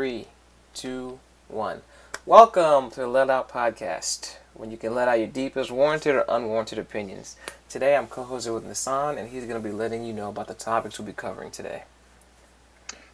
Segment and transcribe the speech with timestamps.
[0.00, 0.24] three,
[0.72, 1.18] two,
[1.48, 1.82] one.
[2.24, 6.24] Welcome to the Let Out Podcast, when you can let out your deepest warranted or
[6.26, 7.36] unwarranted opinions.
[7.68, 10.48] Today I'm co hosting with Nassan, and he's going to be letting you know about
[10.48, 11.82] the topics we'll be covering today.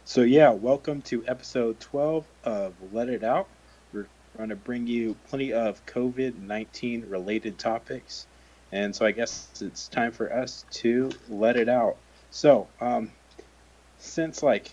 [0.05, 3.49] So, yeah, welcome to episode 12 of Let It Out.
[3.91, 4.07] We're
[4.37, 8.27] going to bring you plenty of COVID 19 related topics.
[8.71, 11.97] And so, I guess it's time for us to let it out.
[12.31, 13.11] So, um,
[13.99, 14.71] since like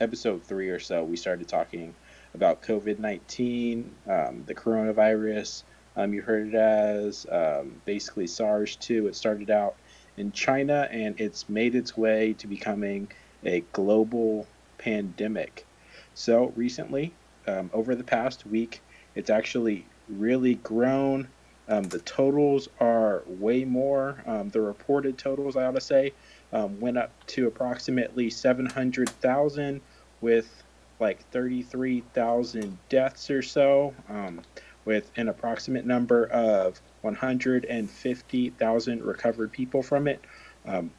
[0.00, 1.94] episode three or so, we started talking
[2.34, 5.62] about COVID 19, um, the coronavirus.
[5.96, 9.06] Um, you heard it as um, basically SARS 2.
[9.06, 9.76] It started out
[10.16, 13.08] in China and it's made its way to becoming
[13.44, 14.46] a global
[14.78, 15.66] pandemic.
[16.14, 17.12] So, recently,
[17.46, 18.80] um, over the past week,
[19.14, 21.28] it's actually really grown.
[21.68, 24.22] Um, the totals are way more.
[24.26, 26.12] Um, the reported totals, I ought to say,
[26.52, 29.80] um, went up to approximately 700,000
[30.20, 30.64] with
[31.00, 34.40] like 33,000 deaths or so, um,
[34.84, 40.20] with an approximate number of 150,000 recovered people from it.
[40.66, 40.90] Um,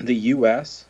[0.00, 0.86] the U.S.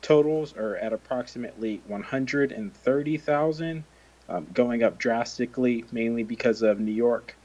[0.00, 3.84] totals are at approximately 130,000,
[4.28, 7.36] um, going up drastically, mainly because of New York,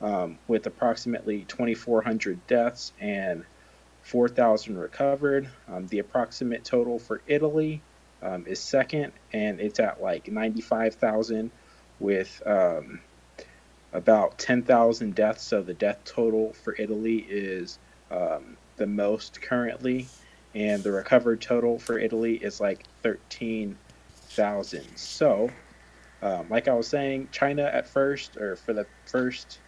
[0.00, 3.44] um, with approximately 2,400 deaths and
[4.06, 5.48] 4,000 recovered.
[5.68, 7.82] Um, the approximate total for Italy
[8.22, 11.50] um, is second, and it's at like 95,000
[11.98, 13.00] with um,
[13.92, 15.42] about 10,000 deaths.
[15.42, 17.80] So the death total for Italy is
[18.12, 20.06] um, the most currently,
[20.54, 24.96] and the recovered total for Italy is like 13,000.
[24.96, 25.50] So,
[26.22, 29.58] um, like I was saying, China at first, or for the first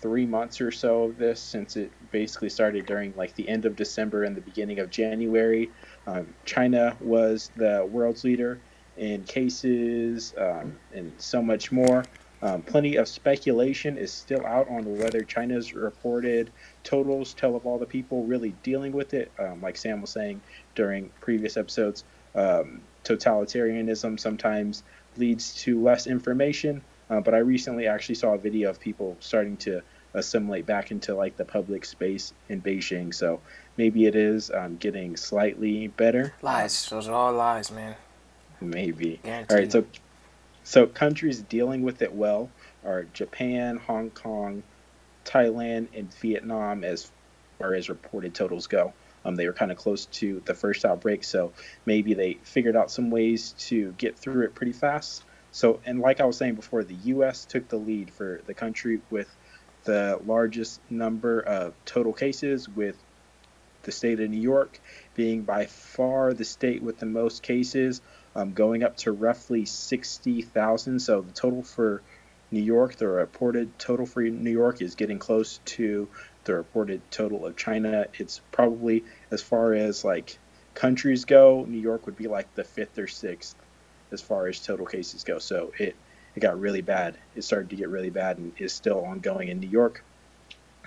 [0.00, 3.76] three months or so of this since it basically started during like the end of
[3.76, 5.70] December and the beginning of January.
[6.06, 8.60] Um, China was the world's leader
[8.96, 12.04] in cases um, and so much more.
[12.42, 16.50] Um, plenty of speculation is still out on whether China's reported
[16.84, 19.30] totals tell of all the people really dealing with it.
[19.38, 20.40] Um, like Sam was saying
[20.74, 24.82] during previous episodes, um, totalitarianism sometimes
[25.16, 26.82] leads to less information.
[27.10, 29.82] Uh, but I recently actually saw a video of people starting to
[30.14, 33.12] assimilate back into like the public space in Beijing.
[33.14, 33.40] So
[33.76, 36.32] maybe it is um, getting slightly better.
[36.40, 36.88] Lies.
[36.88, 37.96] Those are all lies, man.
[38.60, 39.20] Maybe.
[39.22, 39.50] Guaranteed.
[39.50, 39.72] All right.
[39.72, 39.84] So
[40.62, 42.50] so countries dealing with it well
[42.84, 44.62] are Japan, Hong Kong,
[45.24, 47.10] Thailand, and Vietnam as
[47.58, 48.92] far as reported totals go.
[49.24, 51.52] Um, they were kind of close to the first outbreak, so
[51.84, 55.24] maybe they figured out some ways to get through it pretty fast.
[55.52, 57.44] So, and like I was saying before, the U.S.
[57.44, 59.28] took the lead for the country with
[59.84, 62.96] the largest number of total cases, with
[63.82, 64.78] the state of New York
[65.14, 68.00] being by far the state with the most cases,
[68.36, 71.00] um, going up to roughly 60,000.
[71.00, 72.02] So, the total for
[72.52, 76.08] New York, the reported total for New York is getting close to
[76.44, 78.06] the reported total of China.
[78.14, 80.38] It's probably, as far as like
[80.74, 83.56] countries go, New York would be like the fifth or sixth
[84.12, 85.38] as far as total cases go.
[85.38, 85.96] So it
[86.34, 87.18] it got really bad.
[87.34, 90.04] It started to get really bad and is still ongoing in New York.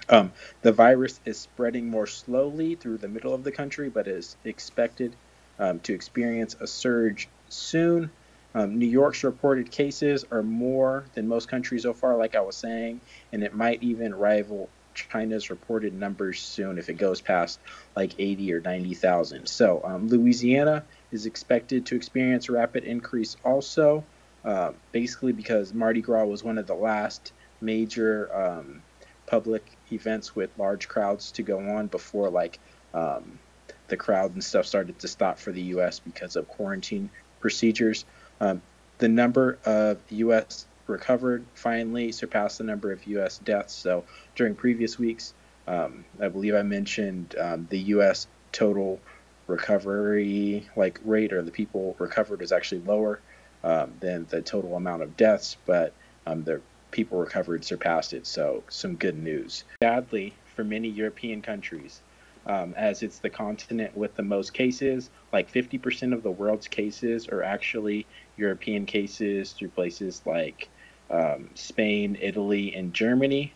[0.10, 4.38] Um, the virus is spreading more slowly through the middle of the country, but is
[4.44, 5.18] expected
[5.60, 8.12] um, to experience a surge soon.
[8.56, 12.58] Um, New York's reported cases are more than most countries so far, like I was
[12.58, 13.02] saying,
[13.32, 17.60] and it might even rival China's reported numbers soon if it goes past
[17.96, 19.48] like 80 or 90,000.
[19.48, 24.04] So, um, Louisiana is expected to experience a rapid increase also,
[24.44, 27.32] uh, basically because Mardi Gras was one of the last
[27.62, 28.82] major um,
[29.26, 32.60] public events with large crowds to go on before like
[32.94, 33.40] um,
[33.88, 36.00] the crowd and stuff started to stop for the U.S.
[36.00, 37.10] because of quarantine
[37.40, 38.06] procedures.
[38.42, 38.62] Um,
[38.98, 40.66] the number of U.S.
[40.88, 43.38] recovered finally surpassed the number of U.S.
[43.40, 43.74] deaths.
[43.74, 44.04] So
[44.36, 45.34] during previous weeks,
[45.68, 48.28] um, I believe I mentioned um, the U.S.
[48.52, 49.00] total
[49.48, 53.20] recovery like rate or the people recovered is actually lower
[53.64, 55.94] um, than the total amount of deaths, but
[56.26, 56.62] um, the
[56.92, 58.28] people recovered surpassed it.
[58.28, 59.64] So some good news.
[59.82, 62.02] Sadly, for many European countries,
[62.46, 67.28] um, as it's the continent with the most cases, like 50% of the world's cases
[67.30, 68.06] are actually
[68.38, 70.70] European cases through places like
[71.10, 73.54] um, Spain, Italy, and Germany.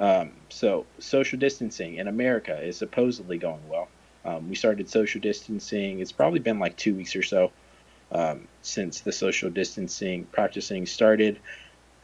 [0.00, 3.88] Um, so social distancing in America is supposedly going well.
[4.24, 6.00] Um, we started social distancing.
[6.00, 7.52] It's probably been like two weeks or so
[8.12, 11.38] um, since the social distancing practicing started.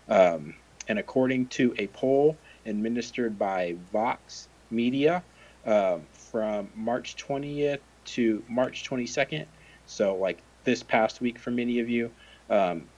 [0.08, 0.54] Um,
[0.88, 2.36] and according to a poll
[2.66, 5.22] administered by Vox Media
[5.64, 9.46] um, from March 20th to March 22nd,
[9.86, 12.10] so like this past week for many of you,
[12.50, 12.88] um,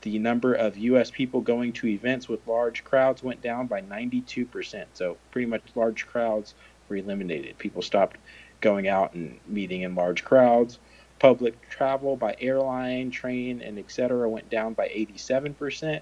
[0.00, 1.10] the number of U.S.
[1.10, 4.84] people going to events with large crowds went down by 92%.
[4.94, 6.54] So pretty much large crowds
[6.88, 7.56] were eliminated.
[7.58, 8.16] People stopped
[8.62, 10.78] going out and meeting in large crowds.
[11.18, 14.28] Public travel by airline, train, and etc.
[14.28, 16.00] went down by 87%.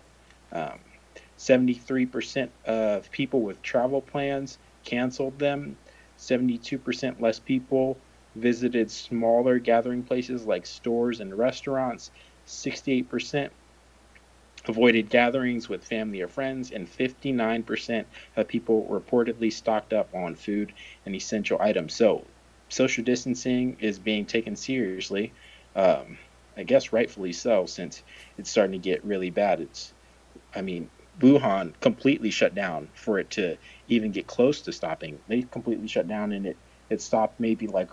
[0.53, 0.79] Um,
[1.39, 5.77] 73% of people with travel plans canceled them.
[6.19, 7.97] 72% less people
[8.37, 12.11] visited smaller gathering places like stores and restaurants.
[12.47, 13.51] 68%
[14.67, 18.05] avoided gatherings with family or friends, and 59%
[18.37, 20.73] of people reportedly stocked up on food
[21.07, 21.95] and essential items.
[21.95, 22.25] So,
[22.71, 25.33] social distancing is being taken seriously.
[25.77, 26.19] Um,
[26.57, 28.03] I guess rightfully so, since
[28.39, 29.61] it's starting to get really bad.
[29.61, 29.93] It's,
[30.55, 30.91] I mean,
[31.21, 33.57] Wuhan completely shut down for it to
[33.89, 35.19] even get close to stopping.
[35.29, 36.57] They completely shut down, and it
[36.89, 37.91] it stopped maybe like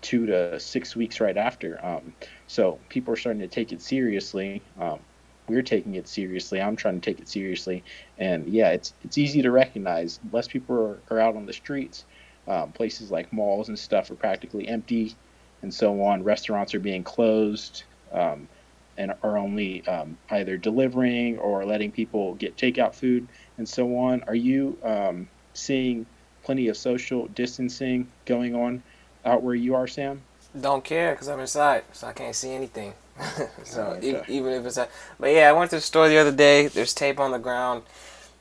[0.00, 1.84] two to six weeks right after.
[1.84, 2.14] Um,
[2.46, 4.62] so people are starting to take it seriously.
[4.78, 5.00] Um,
[5.48, 6.60] we're taking it seriously.
[6.60, 7.82] I'm trying to take it seriously,
[8.18, 10.20] and yeah, it's it's easy to recognize.
[10.32, 12.04] Less people are, are out on the streets.
[12.46, 15.14] Um, places like malls and stuff are practically empty,
[15.62, 16.22] and so on.
[16.22, 18.48] Restaurants are being closed um,
[18.96, 23.26] and are only um, either delivering or letting people get takeout food
[23.58, 24.22] and so on.
[24.24, 26.06] Are you um, seeing
[26.44, 28.82] plenty of social distancing going on
[29.24, 30.22] out where you are, Sam?
[30.60, 32.92] Don't care because I'm inside, so I can't see anything.
[33.64, 34.22] so oh, okay.
[34.28, 34.88] even if it's, a,
[35.18, 36.68] but yeah, I went to the store the other day.
[36.68, 37.82] There's tape on the ground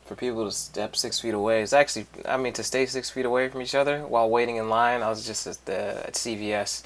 [0.05, 1.61] for people to step six feet away.
[1.61, 4.69] It's actually, I mean, to stay six feet away from each other while waiting in
[4.69, 5.01] line.
[5.01, 6.83] I was just at the at CVS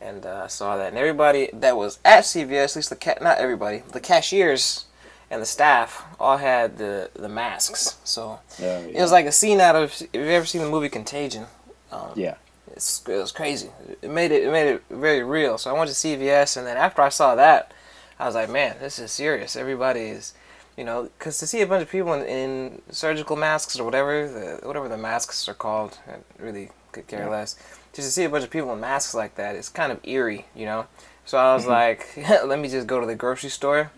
[0.00, 3.38] and uh, saw that, and everybody that was at CVS, at least the cat, not
[3.38, 4.86] everybody, the cashiers
[5.30, 7.98] and the staff all had the the masks.
[8.04, 8.98] So yeah, yeah.
[8.98, 11.46] it was like a scene out of, if you've ever seen the movie Contagion?
[11.92, 12.34] Um, yeah.
[12.72, 13.70] It's, it was crazy.
[14.00, 15.58] It made it it made it very real.
[15.58, 17.72] So I went to CVS, and then after I saw that,
[18.18, 19.56] I was like, man, this is serious.
[19.56, 20.34] Everybody is,
[20.80, 24.26] you know, because to see a bunch of people in, in, surgical masks or whatever
[24.26, 27.28] the whatever the masks are called, I really could care yeah.
[27.28, 27.56] less.
[27.92, 30.46] Just to see a bunch of people in masks like that, it's kind of eerie,
[30.54, 30.86] you know.
[31.26, 31.72] So I was mm-hmm.
[31.72, 32.16] like,
[32.46, 33.90] let me just go to the grocery store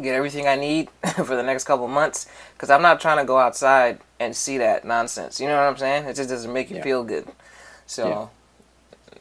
[0.00, 3.38] get everything I need for the next couple months because I'm not trying to go
[3.38, 5.38] outside and see that nonsense.
[5.38, 6.06] You know what I'm saying?
[6.06, 6.82] It just doesn't make you yeah.
[6.82, 7.28] feel good.
[7.86, 8.30] So,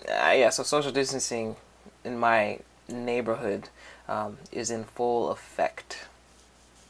[0.07, 0.29] yeah.
[0.29, 0.49] Uh, yeah.
[0.49, 1.55] So social distancing
[2.03, 2.59] in my
[2.89, 3.69] neighborhood
[4.07, 6.07] um, is in full effect.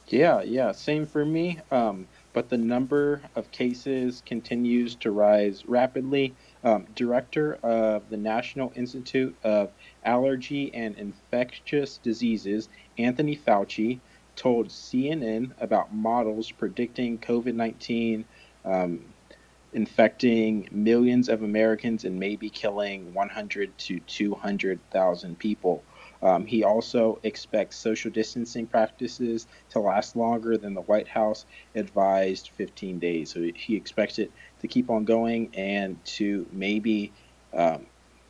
[0.08, 0.72] Yeah, yeah.
[0.74, 1.60] Same for me.
[1.72, 6.36] Um, but the number of cases continues to rise rapidly.
[6.64, 9.72] Um, director of the National Institute of
[10.04, 14.02] Allergy and Infectious Diseases, Anthony Fauci,
[14.36, 18.26] told CNN about models predicting COVID 19
[18.66, 19.14] um,
[19.74, 25.84] infecting millions of Americans and maybe killing 100 to 200,000 people.
[26.24, 32.50] Um, he also expects social distancing practices to last longer than the White House advised
[32.56, 33.34] 15 days.
[33.34, 34.31] So he expects it
[34.62, 37.12] to keep on going and to maybe
[37.54, 37.86] um,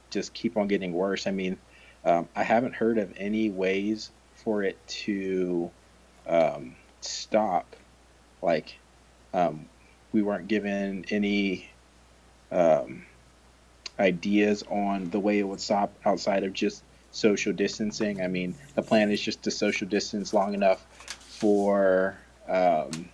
[0.10, 1.28] just keep on getting worse.
[1.28, 1.60] I mean,
[2.04, 5.69] um, I haven't heard of any ways for it to
[6.28, 7.75] um, stop.
[8.42, 8.75] Like,
[9.36, 9.68] um,
[10.12, 11.69] we weren't given any
[12.51, 13.06] um,
[14.00, 18.21] ideas on the way it would stop outside of just social distancing.
[18.21, 20.86] I mean, the plan is just to social distance long enough
[21.39, 22.18] for
[22.49, 23.09] um,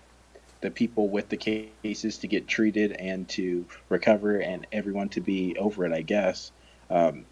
[0.61, 5.55] the people with the cases to get treated and to recover and everyone to be
[5.59, 6.51] over it, I guess.
[6.89, 7.25] Um,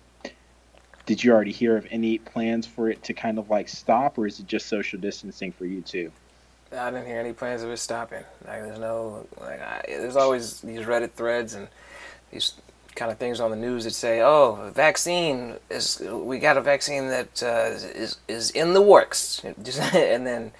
[1.05, 4.27] did you already hear of any plans for it to kind of like stop, or
[4.27, 6.11] is it just social distancing for you too?
[6.71, 8.25] I didn't hear any plans of it stopping.
[8.45, 11.69] Like there's no like I, there's always these Reddit threads and
[12.29, 12.55] these
[12.97, 17.07] kind of things on the news that say, "Oh, vaccine is we got a vaccine
[17.07, 17.69] that uh,
[18.03, 20.51] is is in the works," and then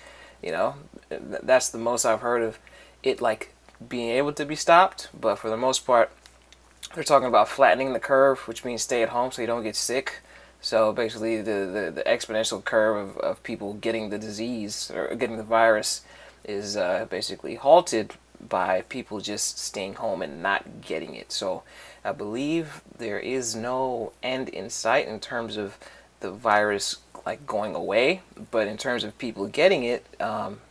[0.41, 0.75] you know
[1.10, 2.60] that's the most I've heard of
[3.03, 3.53] it like
[3.89, 5.10] being able to be stopped.
[5.20, 6.12] But for the most part,
[6.94, 9.75] they're talking about flattening the curve, which means stay at home so you don't get
[9.75, 10.22] sick.
[10.62, 15.38] So basically, the, the, the exponential curve of, of people getting the disease or getting
[15.38, 16.01] the virus
[16.44, 21.32] is uh, basically halted by people just staying home and not getting it.
[21.32, 21.63] So
[22.08, 25.78] I believe there is no end in sight in terms of
[26.22, 30.62] the virus like going away, but in terms of people getting it, um,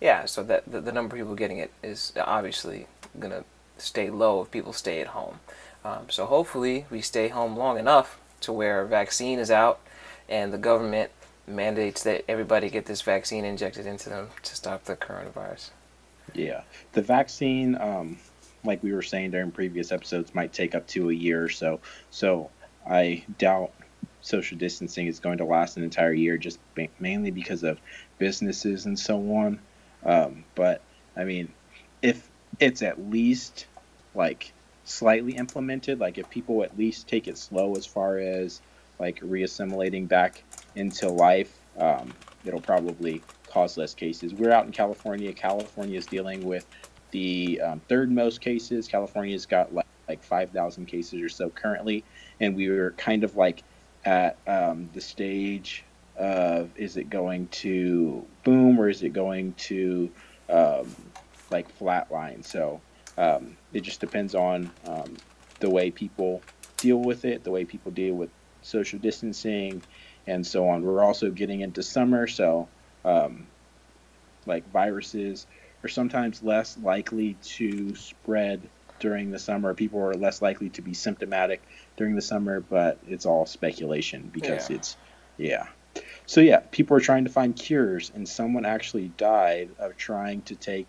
[0.00, 0.26] yeah.
[0.26, 2.86] So that the, the, number of people getting it is obviously
[3.18, 3.44] gonna
[3.78, 5.40] stay low if people stay at home.
[5.84, 9.80] Um, so hopefully we stay home long enough to where a vaccine is out
[10.28, 11.10] and the government
[11.46, 15.70] mandates that everybody get this vaccine injected into them to stop the coronavirus.
[16.34, 16.62] Yeah,
[16.92, 18.18] the vaccine, um,
[18.64, 21.80] like we were saying during previous episodes, might take up to a year or so.
[22.10, 22.50] So
[22.88, 23.72] I doubt
[24.20, 26.58] social distancing is going to last an entire year, just
[26.98, 27.78] mainly because of
[28.18, 29.60] businesses and so on.
[30.04, 30.80] Um, but
[31.16, 31.52] I mean,
[32.02, 32.28] if
[32.58, 33.66] it's at least
[34.14, 34.52] like
[34.84, 38.60] slightly implemented, like if people at least take it slow as far as
[38.98, 40.42] like reassimilating back
[40.74, 42.12] into life, um,
[42.44, 44.34] it'll probably cause less cases.
[44.34, 45.32] We're out in California.
[45.32, 46.66] California is dealing with
[47.14, 48.88] the um, third most cases.
[48.88, 52.02] California's got like, like 5,000 cases or so currently,
[52.40, 53.62] and we were kind of like
[54.04, 55.84] at um, the stage
[56.18, 60.10] of is it going to boom or is it going to
[60.50, 60.92] um,
[61.50, 62.44] like flatline?
[62.44, 62.80] So
[63.16, 65.16] um, it just depends on um,
[65.60, 66.42] the way people
[66.78, 68.30] deal with it, the way people deal with
[68.62, 69.80] social distancing,
[70.26, 70.82] and so on.
[70.82, 72.66] We're also getting into summer, so
[73.04, 73.46] um,
[74.46, 75.46] like viruses
[75.84, 78.62] are sometimes less likely to spread
[79.00, 79.74] during the summer.
[79.74, 81.62] People are less likely to be symptomatic
[81.96, 84.76] during the summer, but it's all speculation because yeah.
[84.76, 84.96] it's
[85.36, 85.66] yeah.
[86.26, 90.56] So yeah, people are trying to find cures, and someone actually died of trying to
[90.56, 90.86] take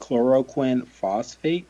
[0.00, 1.66] chloroquine phosphate.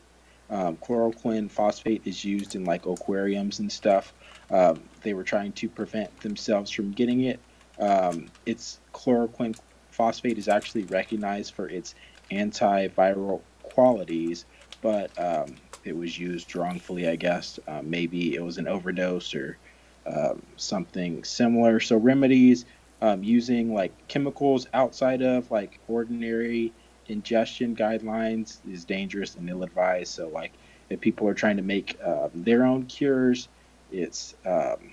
[0.49, 4.13] Um, chloroquine phosphate is used in like aquariums and stuff.
[4.51, 7.39] Um, they were trying to prevent themselves from getting it.
[7.79, 9.57] Um, it's chloroquine
[9.93, 11.95] phosphate is actually recognized for its
[12.31, 14.45] antiviral qualities,
[14.81, 17.59] but um, it was used wrongfully, I guess.
[17.67, 19.57] Uh, maybe it was an overdose or
[20.05, 21.79] um, something similar.
[21.79, 22.65] So remedies
[23.01, 26.73] um, using like chemicals outside of like ordinary
[27.07, 30.11] ingestion guidelines is dangerous and ill-advised.
[30.13, 30.53] So like
[30.89, 33.47] if people are trying to make um, their own cures,
[33.91, 34.91] it's um,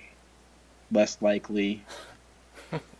[0.91, 1.83] less likely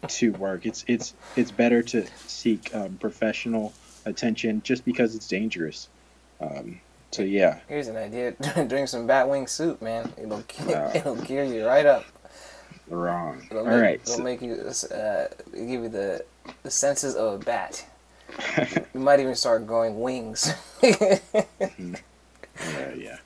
[0.07, 0.65] to work.
[0.65, 3.73] It's it's it's better to seek um, professional
[4.05, 5.89] attention just because it's dangerous.
[6.39, 7.59] Um, so yeah.
[7.67, 8.31] Here's an idea:
[8.67, 10.11] drink some batwing soup, man.
[10.17, 12.05] It'll uh, it'll gear you right up.
[12.87, 13.45] Wrong.
[13.49, 14.01] It'll All make, right.
[14.01, 14.23] It'll so.
[14.23, 16.25] make you uh, give you the
[16.63, 17.85] the senses of a bat.
[18.93, 20.53] you might even start growing wings.
[20.81, 21.95] mm-hmm.
[22.73, 23.17] Yeah, yeah.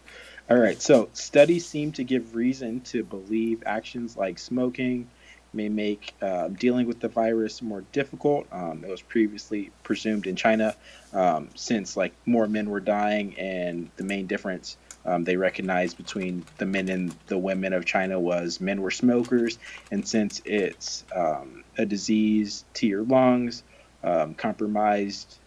[0.49, 0.81] All right.
[0.81, 5.09] So studies seem to give reason to believe actions like smoking,
[5.55, 8.47] may make uh, dealing with the virus more difficult.
[8.51, 10.75] Um, it was previously presumed in China,
[11.13, 16.43] um, since like more men were dying, and the main difference um, they recognized between
[16.57, 19.57] the men and the women of China was men were smokers,
[19.91, 23.63] and since it's um, a disease to your lungs,
[24.03, 25.37] um, compromised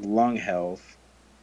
[0.00, 0.96] lung health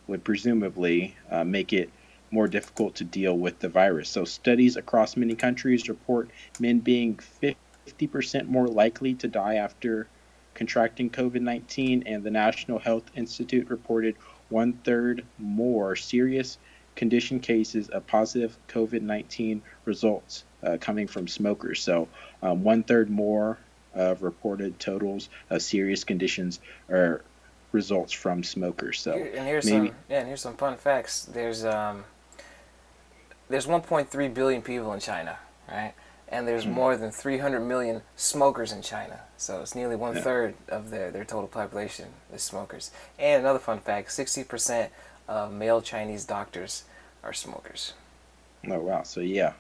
[0.08, 1.90] would presumably uh, make it
[2.30, 4.10] more difficult to deal with the virus.
[4.10, 10.08] So, studies across many countries report men being 50 50% more likely to die after
[10.54, 14.16] contracting COVID 19, and the National Health Institute reported
[14.50, 16.58] one third more serious
[16.96, 21.82] condition cases of positive COVID 19 results uh, coming from smokers.
[21.82, 22.08] So,
[22.42, 23.58] um, one third more
[23.94, 26.60] of reported totals of serious conditions
[26.90, 27.22] are
[27.72, 29.00] results from smokers.
[29.00, 31.26] So, and here's maybe, some yeah, and here's some fun facts.
[31.26, 32.06] There's um,
[33.50, 35.38] there's 1.3 billion people in China,
[35.70, 35.94] right?
[36.34, 36.72] And there's mm.
[36.72, 39.20] more than 300 million smokers in China.
[39.38, 40.76] So it's nearly one third yeah.
[40.76, 42.90] of their, their total population is smokers.
[43.20, 44.90] And another fun fact 60%
[45.28, 46.84] of male Chinese doctors
[47.24, 47.94] are smokers.
[48.68, 49.04] Oh, wow.
[49.04, 49.54] So, yeah.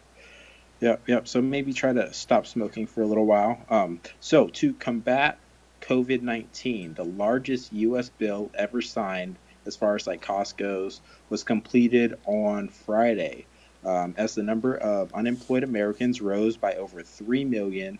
[0.81, 1.27] Yep, yep.
[1.27, 3.59] So maybe try to stop smoking for a little while.
[3.69, 5.37] Um, so, to combat
[5.81, 8.09] COVID 19, the largest U.S.
[8.09, 13.45] bill ever signed, as far as like cost goes, was completed on Friday
[13.85, 17.99] um, as the number of unemployed Americans rose by over 3 million.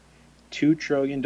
[0.52, 1.24] $2 trillion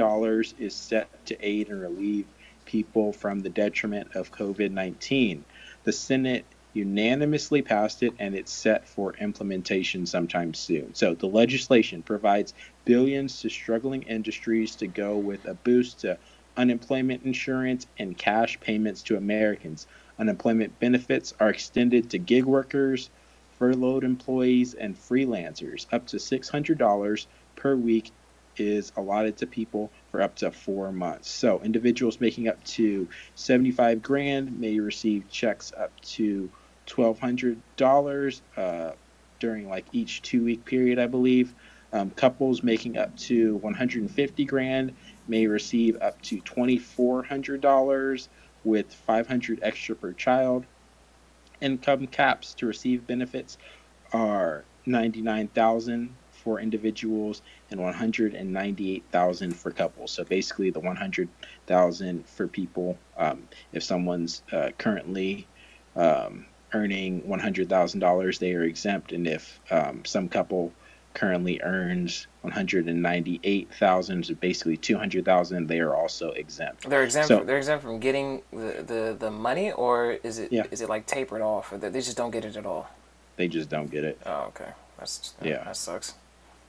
[0.57, 2.25] is set to aid and relieve
[2.65, 5.43] people from the detriment of COVID 19.
[5.83, 10.93] The Senate unanimously passed it and it's set for implementation sometime soon.
[10.93, 12.53] So the legislation provides
[12.85, 16.17] billions to struggling industries to go with a boost to
[16.55, 19.87] unemployment insurance and cash payments to Americans.
[20.19, 23.09] Unemployment benefits are extended to gig workers,
[23.59, 25.85] furloughed employees, and freelancers.
[25.91, 28.11] Up to $600 per week
[28.57, 31.29] is allotted to people for up to four months.
[31.29, 36.49] So individuals making up to 75 grand may receive checks up to
[36.87, 38.91] $1,200 uh,
[39.39, 41.53] during like each two week period, I believe.
[41.93, 44.93] Um, couples making up to 150 grand
[45.27, 48.27] may receive up to $2,400
[48.63, 50.65] with 500 extra per child
[51.61, 53.57] income caps to receive benefits
[54.13, 60.11] are 99,000 for individuals and 198,000 for couples.
[60.11, 62.97] So basically, the 100,000 for people.
[63.17, 65.47] Um, if someone's uh, currently
[65.95, 70.71] um, earning $100,000, they are exempt, and if um, some couple
[71.21, 76.87] currently earns 198,000, so basically 200,000, they are also exempt.
[76.87, 77.27] They're exempt.
[77.29, 80.85] So- they're exempt from getting the, the, the money, or is it is Yeah.
[80.85, 82.87] it like tapered off, or they just don't get it at all?
[83.35, 84.19] They just don't get it.
[84.27, 84.71] Oh, okay.
[84.99, 85.63] That's Yeah.
[85.63, 86.13] That sucks.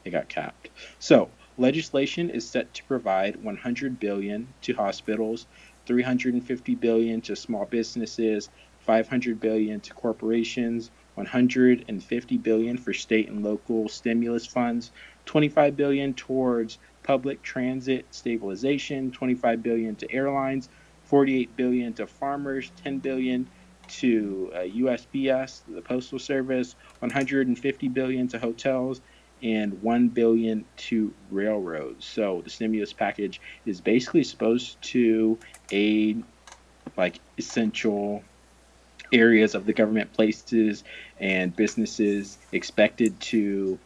[0.06, 0.70] It got capped.
[0.98, 1.28] So,
[1.58, 5.46] legislation is set to provide 100 billion to hospitals,
[5.84, 8.48] 350 billion to small businesses,
[8.80, 14.90] 500 billion to corporations, 150 billion for state and local stimulus funds,
[15.26, 20.68] 25 billion towards public transit stabilization, 25 billion to airlines,
[21.04, 23.48] 48 billion to farmers, 10 billion
[23.88, 29.00] to uh, USPS, the postal service, 150 billion to hotels,
[29.42, 32.04] and 1 billion to railroads.
[32.04, 35.38] So the stimulus package is basically supposed to
[35.70, 36.22] aid
[36.96, 38.22] like essential
[39.12, 40.84] areas of the government places
[41.18, 43.78] and businesses expected to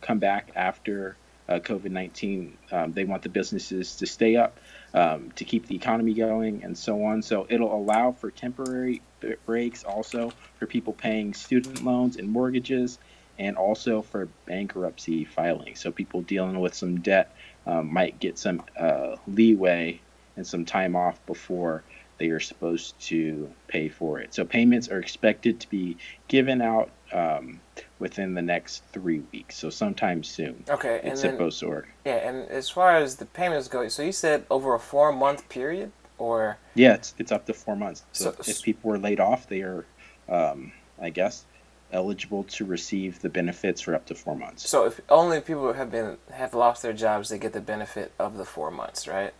[0.00, 1.16] come back after
[1.48, 2.56] uh, COVID 19.
[2.70, 4.58] Um, they want the businesses to stay up,
[4.94, 7.22] um, to keep the economy going, and so on.
[7.22, 9.02] So it'll allow for temporary
[9.46, 12.98] breaks also for people paying student loans and mortgages,
[13.38, 15.76] and also for bankruptcy filing.
[15.76, 17.34] So people dealing with some debt
[17.66, 20.00] um, might get some uh, leeway
[20.36, 21.82] and some time off before
[22.18, 24.34] they are supposed to pay for it.
[24.34, 25.96] So payments are expected to be
[26.28, 27.60] given out um,
[27.98, 29.56] within the next three weeks.
[29.56, 30.64] So sometime soon.
[30.68, 31.88] Okay, and It's then supposed to work.
[32.04, 35.48] yeah, and as far as the payments go, so you said over a four month
[35.48, 38.04] period, or Yeah, it's, it's up to four months.
[38.12, 39.84] So, So- if people were laid off, they are,
[40.28, 41.44] um, I guess,
[41.92, 44.66] eligible to receive the benefits for up to four months.
[44.66, 48.38] so if only people have been have lost their jobs, they get the benefit of
[48.38, 49.34] the four months, right?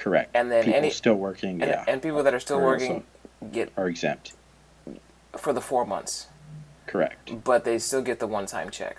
[0.00, 0.30] Correct.
[0.34, 3.04] And then people any- still working, And, yeah, and people that are still Are working
[3.52, 4.32] get are exempt.
[5.36, 6.26] for the four months,
[6.86, 7.44] Correct.
[7.44, 8.96] but they still get the one time check.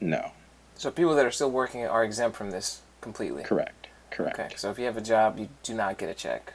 [0.00, 0.32] No.
[0.74, 3.44] So people that are still working are exempt from this completely.
[3.44, 3.86] Correct.
[4.10, 4.38] Correct.
[4.40, 6.52] Okay, so if you have a job, you do not get a check.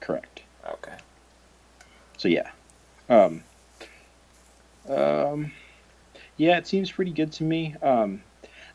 [0.00, 0.42] Correct.
[0.68, 0.94] Okay.
[2.16, 2.50] So yeah.
[3.08, 3.44] Um,
[4.88, 5.52] um,
[6.36, 7.76] yeah, it seems pretty good to me.
[7.82, 8.22] Um,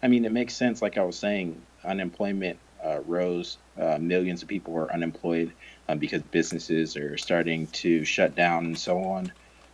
[0.02, 0.82] I mean, it makes sense.
[0.82, 2.60] Like I was saying, unemployment
[3.06, 3.58] rose.
[3.80, 5.54] Uh, millions of people are unemployed
[5.88, 9.32] um, because businesses are starting to shut down and so on.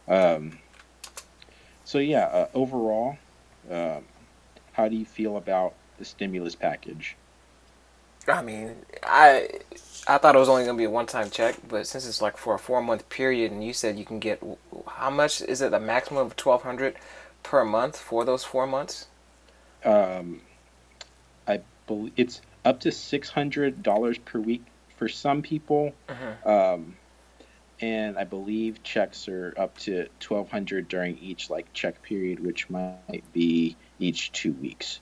[0.08, 0.60] Um,
[1.84, 3.18] so yeah, uh, overall,
[3.72, 4.04] um,
[4.74, 7.16] how do you feel about the stimulus package?
[8.28, 9.50] I mean, I
[10.08, 12.38] I thought it was only gonna be a one time check, but since it's like
[12.38, 14.44] for a four month period, and you said you can get
[14.88, 15.74] how much is it?
[15.74, 16.96] A maximum of twelve hundred
[17.44, 19.08] per month for those four months.
[19.86, 20.42] um,
[21.48, 24.64] I believe it's up to six hundred dollars per week
[24.98, 26.46] for some people, Mhm.
[26.48, 26.98] um,
[27.80, 32.70] and I believe checks are up to twelve hundred during each like check period, which
[32.70, 35.00] might be each two weeks.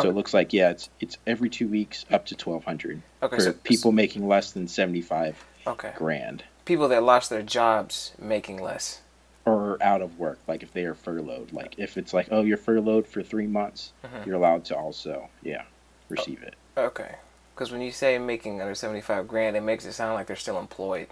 [0.00, 3.34] So it looks like yeah, it's it's every two weeks up to twelve hundred Okay,
[3.36, 8.12] for so people making less than seventy five Okay, grand people that lost their jobs
[8.18, 9.00] making less.
[9.46, 11.52] or out of work, like if they are furloughed.
[11.52, 14.26] Like if it's like oh you're furloughed for three months, Mhm.
[14.26, 15.62] you're allowed to also yeah
[16.10, 16.54] receive it.
[16.78, 17.16] Okay,
[17.54, 20.36] because when you say making under seventy five grand, it makes it sound like they're
[20.36, 21.08] still employed.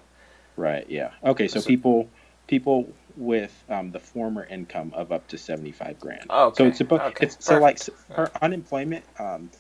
[0.56, 0.88] Right.
[0.88, 1.10] Yeah.
[1.24, 1.48] Okay.
[1.48, 2.08] So So- people
[2.46, 6.30] people with um, the former income of up to seventy five grand.
[6.30, 7.78] Okay, So it's about okay, it's so like
[8.14, 9.50] for unemployment, um,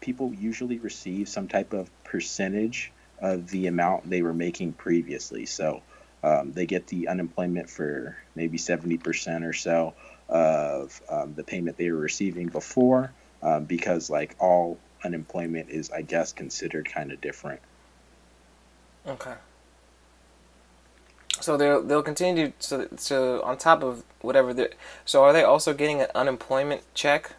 [0.00, 5.46] people usually receive some type of percentage of the amount they were making previously.
[5.46, 5.82] So
[6.22, 9.94] um, they get the unemployment for maybe seventy percent or so
[10.28, 16.02] of um, the payment they were receiving before, um, because like all unemployment is, I
[16.02, 17.60] guess, considered kind of different.
[19.06, 19.34] Okay.
[21.40, 24.68] So they'll they'll continue so so on top of whatever they
[25.04, 27.32] so are they also getting an unemployment check?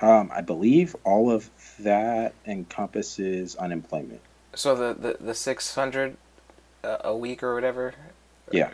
[0.00, 4.20] Um, I believe all of that encompasses unemployment.
[4.54, 6.16] So the the, the six hundred
[6.82, 7.94] uh, a week or whatever.
[8.50, 8.70] Yeah.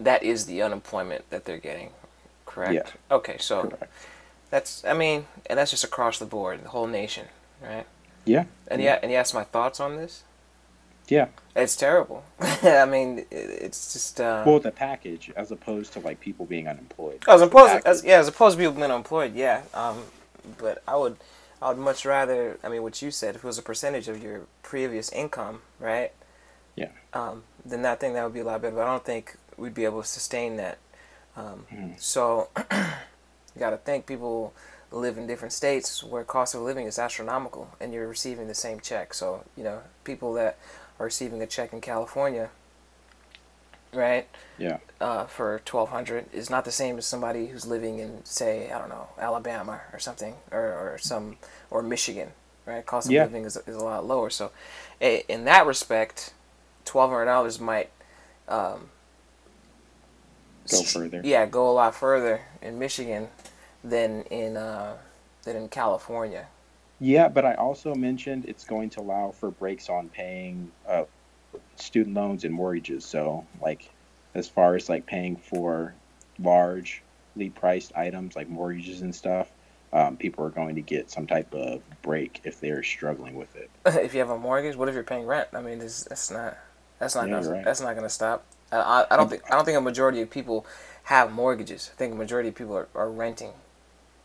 [0.00, 1.90] That is the unemployment that they're getting,
[2.44, 2.74] correct?
[2.74, 3.16] Yeah.
[3.16, 3.92] Okay, so Correct.
[4.50, 7.26] That's I mean, and that's just across the board, the whole nation,
[7.62, 7.86] right?
[8.24, 8.44] Yeah.
[8.68, 10.24] And yeah, and you asked my thoughts on this.
[11.08, 11.28] Yeah.
[11.54, 12.24] It's terrible.
[12.40, 14.20] I mean, it's just.
[14.20, 17.22] Uh, Well, the package, as opposed to like people being unemployed.
[17.28, 19.62] As opposed, as, yeah, as opposed to people being unemployed, yeah.
[19.72, 20.02] Um,
[20.58, 21.16] but I would,
[21.62, 22.58] I would much rather.
[22.64, 26.10] I mean, what you said, if it was a percentage of your previous income, right?
[26.74, 26.88] Yeah.
[27.12, 28.74] Um, then I think that would be a lot better.
[28.74, 30.78] But I don't think we'd be able to sustain that.
[31.36, 32.00] Um, Mhm.
[32.00, 32.48] So,
[33.56, 34.54] you got to think people
[34.92, 38.78] live in different states where cost of living is astronomical, and you're receiving the same
[38.78, 39.14] check.
[39.14, 40.58] So, you know, people that
[41.00, 42.50] are receiving a check in California
[43.92, 44.28] right?
[44.58, 44.78] Yeah.
[45.00, 48.78] Uh, for twelve hundred is not the same as somebody who's living in, say, I
[48.78, 51.36] don't know, Alabama or something, or, or some
[51.70, 52.28] or Michigan,
[52.66, 52.84] right?
[52.84, 53.22] Cost of Yeah.
[53.24, 54.30] living is, is a lot lower.
[54.30, 54.50] So,
[55.00, 56.34] in that respect,
[56.84, 57.90] twelve hundred dollars might
[58.48, 58.90] um,
[60.70, 61.20] Go further.
[61.24, 63.28] Yeah, go a lot further in Michigan
[63.88, 64.96] than in uh,
[65.44, 66.48] than in California.
[66.98, 71.04] Yeah, but I also mentioned it's going to allow for breaks on paying uh,
[71.76, 73.04] student loans and mortgages.
[73.04, 73.90] So, like,
[74.34, 75.94] as far as like paying for
[76.38, 79.50] largely priced items like mortgages and stuff,
[79.92, 83.70] um, people are going to get some type of break if they're struggling with it.
[83.86, 85.48] if you have a mortgage, what if you're paying rent?
[85.52, 86.56] I mean, that's not
[86.98, 87.64] that's not Yeah, gonna, right.
[87.64, 88.44] that's not going to stop.
[88.72, 90.66] I, I, I don't think I don't think a majority of people
[91.04, 91.90] have mortgages.
[91.92, 93.52] I think a majority of people are, are renting.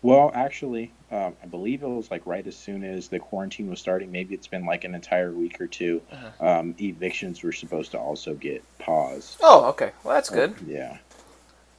[0.03, 3.79] Well, actually, um, I believe it was like right as soon as the quarantine was
[3.79, 4.11] starting.
[4.11, 6.47] Maybe it's been like an entire week or 2 Uh-huh.
[6.59, 9.37] Um, evictions were supposed to also get paused.
[9.43, 9.91] Oh, okay.
[10.03, 10.55] Well, that's good.
[10.65, 10.97] Yeah.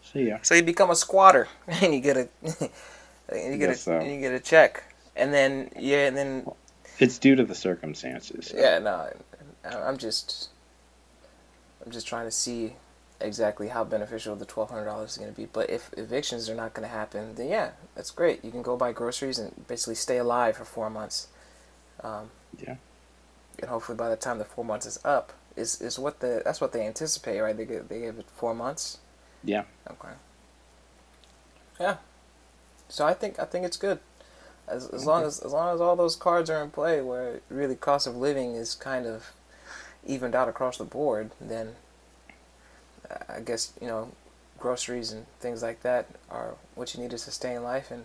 [0.02, 0.38] So yeah.
[0.42, 2.28] So you become a squatter and you get a
[3.34, 4.00] you get a so.
[4.00, 4.84] you get a check,
[5.16, 6.46] and then yeah, and then
[6.98, 8.52] It's due to the circumstances.
[8.54, 9.08] yeah, no,
[9.64, 10.50] I'm just
[11.84, 12.74] I'm just trying to see
[13.24, 15.46] exactly how beneficial the twelve hundred dollars is going to be.
[15.46, 18.44] But if evictions are not going to happen, then yeah, that's great.
[18.44, 21.28] You can go buy groceries and basically stay alive for four months.
[22.02, 22.76] Um, Yeah.
[23.60, 26.60] And hopefully, by the time the four months is up, is is what the that's
[26.60, 27.56] what they anticipate, right?
[27.56, 28.98] They give, they give it four months.
[29.44, 29.64] Yeah.
[29.90, 30.14] Okay.
[31.80, 31.96] Yeah.
[32.88, 33.98] So I think I think it's good.
[34.68, 37.74] As as long as as long as all those cards are in play, where really
[37.74, 39.32] cost of living is kind of
[40.06, 41.74] evened out across the board, then
[43.28, 44.10] I guess you know
[44.58, 48.04] groceries and things like that are what you need to sustain life, and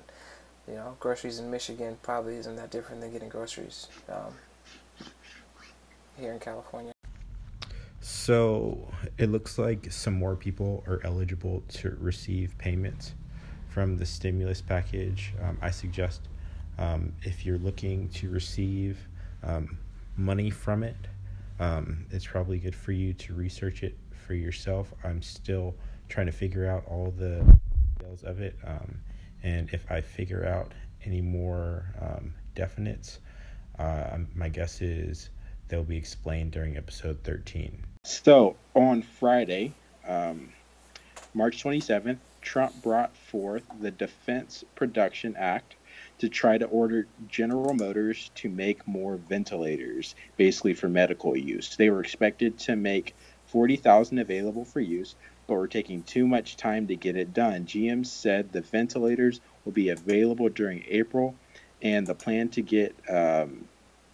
[0.67, 4.33] you know groceries in Michigan probably isn't that different than getting groceries um,
[6.17, 6.91] here in California.
[8.01, 13.13] So it looks like some more people are eligible to receive payments
[13.69, 15.33] from the stimulus package.
[15.43, 16.21] Um, I suggest
[16.79, 18.97] um, if you're looking to receive
[19.43, 19.77] um,
[20.15, 20.95] money from it,
[21.59, 24.93] um, it's probably good for you to research it for yourself.
[25.03, 25.73] I'm still
[26.09, 27.43] trying to figure out all the
[27.97, 28.55] details of it.
[28.65, 28.99] Um,
[29.41, 30.73] and if I figure out
[31.05, 33.19] any more um, definites,
[33.79, 35.29] uh, my guess is
[35.69, 37.83] they'll be explained during episode 13.
[38.03, 39.73] So on Friday,
[40.07, 40.49] um,
[41.33, 45.75] March 27th, Trump brought forth the Defense Production Act
[46.19, 51.75] to try to order General Motors to make more ventilators, basically for medical use.
[51.75, 53.15] They were expected to make
[53.47, 55.15] 40,000 available for use,
[55.47, 57.65] but we're taking too much time to get it done.
[57.65, 61.35] GM said the ventilators will be available during April,
[61.81, 63.67] and the plan to get um,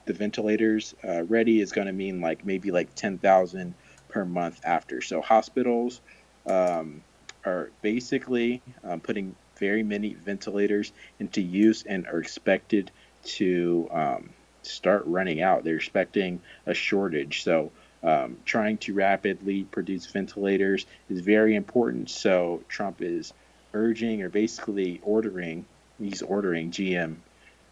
[0.06, 3.74] the ventilators uh, ready is going to mean like maybe like 10,000
[4.10, 5.02] per month after.
[5.02, 6.02] So hospitals
[6.46, 7.02] um,
[7.46, 12.92] are basically um, putting very many ventilators into use and are expected
[13.24, 14.30] to um,
[14.62, 15.64] start running out.
[15.64, 17.44] They're expecting a shortage.
[17.44, 17.72] So
[18.04, 22.10] um, trying to rapidly produce ventilators is very important.
[22.10, 23.34] So Trump is
[23.74, 25.66] urging or basically ordering,
[26.00, 27.16] he's ordering GM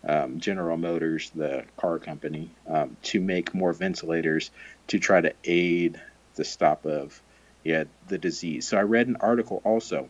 [0.08, 4.52] um, General Motors, the car company, um, to make more ventilators
[4.88, 6.02] to try to aid
[6.36, 7.22] the stop of
[7.64, 8.68] yeah the disease.
[8.68, 10.10] So I read an article also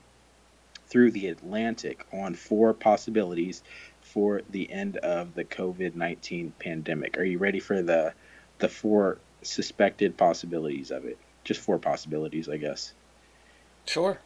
[0.87, 3.63] through the Atlantic on four possibilities
[4.01, 7.17] for the end of the COVID nineteen pandemic.
[7.17, 8.13] Are you ready for the
[8.59, 11.17] the four suspected possibilities of it?
[11.43, 12.93] Just four possibilities, I guess.
[13.85, 14.19] Sure.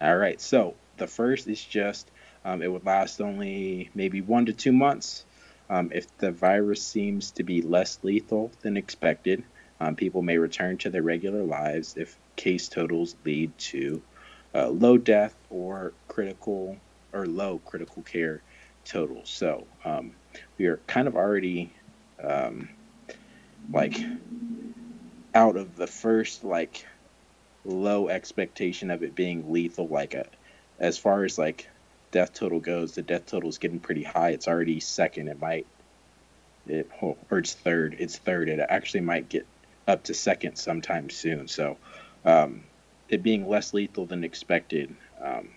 [0.00, 0.40] All right.
[0.40, 2.10] So the first is just
[2.44, 5.24] um, it would last only maybe one to two months.
[5.70, 9.44] Um, if the virus seems to be less lethal than expected,
[9.80, 14.00] um, people may return to their regular lives if case totals lead to
[14.54, 16.76] uh, low death or critical
[17.12, 18.42] or low critical care
[18.84, 19.28] totals.
[19.28, 20.12] So um,
[20.56, 21.72] we are kind of already
[22.22, 22.68] um,
[23.70, 24.00] like
[25.34, 26.86] out of the first like
[27.64, 30.26] low expectation of it being lethal like a,
[30.78, 31.68] as far as like
[32.10, 34.30] death total goes the death total is getting pretty high.
[34.30, 35.28] It's already second.
[35.28, 35.66] It might
[36.66, 37.96] it oh, or it's third.
[37.98, 38.48] It's third.
[38.48, 39.46] It actually might get
[39.86, 41.48] up to second sometime soon.
[41.48, 41.76] So
[42.24, 42.62] um,
[43.08, 45.48] it being less lethal than expected um,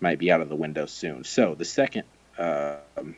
[0.00, 1.24] might be out of the window soon.
[1.24, 2.04] So the second
[2.38, 3.16] um,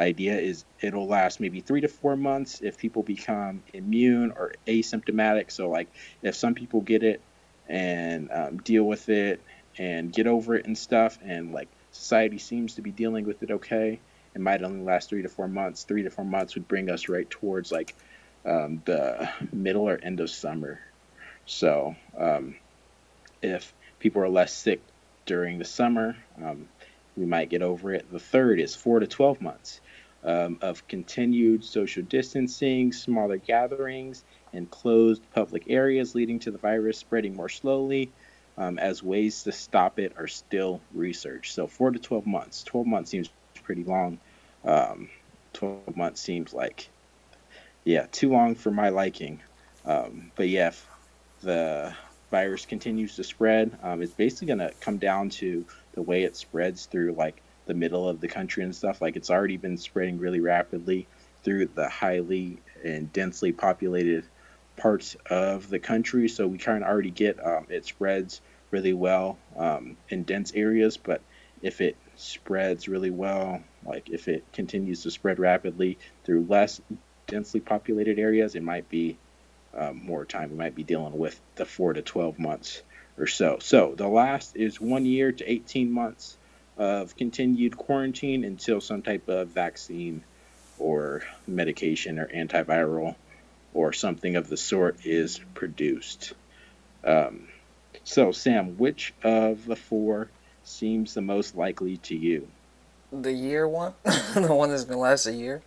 [0.00, 5.50] idea is it'll last maybe three to four months if people become immune or asymptomatic.
[5.50, 5.88] So like
[6.22, 7.20] if some people get it
[7.68, 9.40] and um, deal with it
[9.78, 13.50] and get over it and stuff and like society seems to be dealing with it
[13.50, 14.00] okay
[14.34, 15.84] it might only last three to four months.
[15.84, 17.94] Three to four months would bring us right towards like
[18.44, 20.80] um, the middle or end of summer.
[21.46, 22.56] So um,
[23.42, 24.80] if people are less sick
[25.26, 26.68] during the summer, um,
[27.16, 28.10] we might get over it.
[28.10, 29.80] The third is four to 12 months
[30.24, 36.98] um, of continued social distancing, smaller gatherings, and closed public areas, leading to the virus
[36.98, 38.10] spreading more slowly.
[38.58, 41.54] Um, as ways to stop it are still researched.
[41.54, 42.62] So, four to 12 months.
[42.64, 43.30] 12 months seems
[43.62, 44.18] pretty long.
[44.64, 45.08] Um,
[45.54, 46.90] 12 months seems like,
[47.84, 49.40] yeah, too long for my liking.
[49.86, 50.86] Um, but yeah, if
[51.40, 51.94] the
[52.30, 56.36] virus continues to spread, um, it's basically going to come down to the way it
[56.36, 59.00] spreads through like the middle of the country and stuff.
[59.00, 61.06] Like it's already been spreading really rapidly
[61.44, 64.24] through the highly and densely populated
[64.76, 66.28] parts of the country.
[66.28, 68.40] So we kind of already get um, it spreads
[68.72, 70.96] really well um, in dense areas.
[70.96, 71.20] But
[71.62, 76.80] if it spreads really well, like if it continues to spread rapidly through less
[77.28, 79.16] densely populated areas, it might be
[79.74, 80.50] um, more time.
[80.50, 82.82] We might be dealing with the four to 12 months
[83.16, 83.58] or so.
[83.60, 86.36] So the last is one year to 18 months
[86.80, 90.24] of continued quarantine until some type of vaccine
[90.78, 93.14] or medication or antiviral
[93.74, 96.32] or something of the sort is produced.
[97.04, 97.48] Um,
[98.02, 100.30] so, Sam, which of the four
[100.64, 102.48] seems the most likely to you?
[103.12, 103.92] The year one,
[104.34, 105.60] the one that's gonna last a year.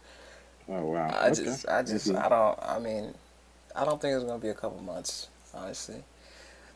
[0.67, 1.09] Oh wow!
[1.09, 1.43] I okay.
[1.43, 2.57] just, I just, I don't.
[2.59, 3.13] I mean,
[3.75, 6.03] I don't think it's gonna be a couple months, honestly.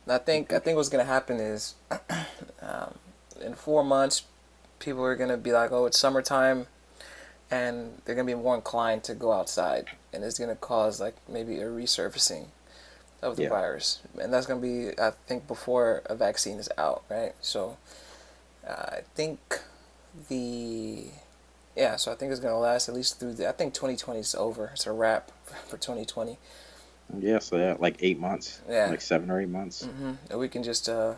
[0.05, 1.73] And I think, I think what's gonna happen is,
[2.61, 2.93] um,
[3.41, 4.23] in four months,
[4.79, 6.67] people are gonna be like, "Oh, it's summertime,"
[7.49, 11.59] and they're gonna be more inclined to go outside, and it's gonna cause like maybe
[11.59, 12.47] a resurfacing
[13.21, 13.49] of the yeah.
[13.49, 17.33] virus, and that's gonna be, I think, before a vaccine is out, right?
[17.41, 17.77] So,
[18.67, 19.61] uh, I think
[20.29, 21.05] the
[21.77, 23.47] yeah, so I think it's gonna last at least through the.
[23.47, 24.71] I think 2020 is over.
[24.73, 25.31] It's a wrap
[25.67, 26.37] for 2020.
[27.19, 28.59] Yeah, so yeah, like eight months.
[28.67, 29.85] Yeah, like seven or eight months.
[29.85, 30.13] Mm-hmm.
[30.29, 31.13] And we can just uh,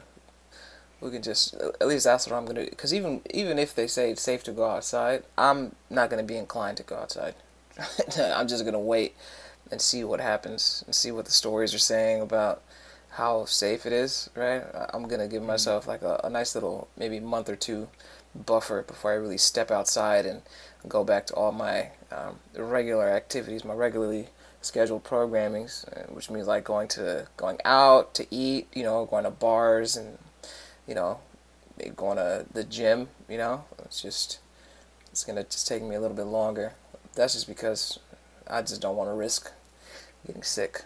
[1.02, 2.66] we can just at least that's what I'm gonna.
[2.66, 6.38] Because even even if they say it's safe to go outside, I'm not gonna be
[6.38, 7.36] inclined to go outside.
[8.18, 9.16] I'm just gonna wait
[9.72, 12.62] and see what happens and see what the stories are saying about
[13.12, 14.30] how safe it is.
[14.36, 15.48] Right, I'm gonna give mm-hmm.
[15.48, 17.90] myself like a, a nice little maybe month or two
[18.36, 20.42] buffer before I really step outside and
[20.88, 24.28] go back to all my um, regular activities, my regularly
[24.62, 29.24] scheduled programmings, uh, which means like going to going out to eat, you know, going
[29.24, 30.18] to bars and
[30.90, 31.20] you know,
[31.96, 33.64] going to the gym, you know.
[33.86, 34.40] It's just
[35.12, 36.74] it's gonna just take me a little bit longer.
[37.16, 38.00] That's just because
[38.48, 39.52] I just don't want to risk
[40.26, 40.84] getting sick.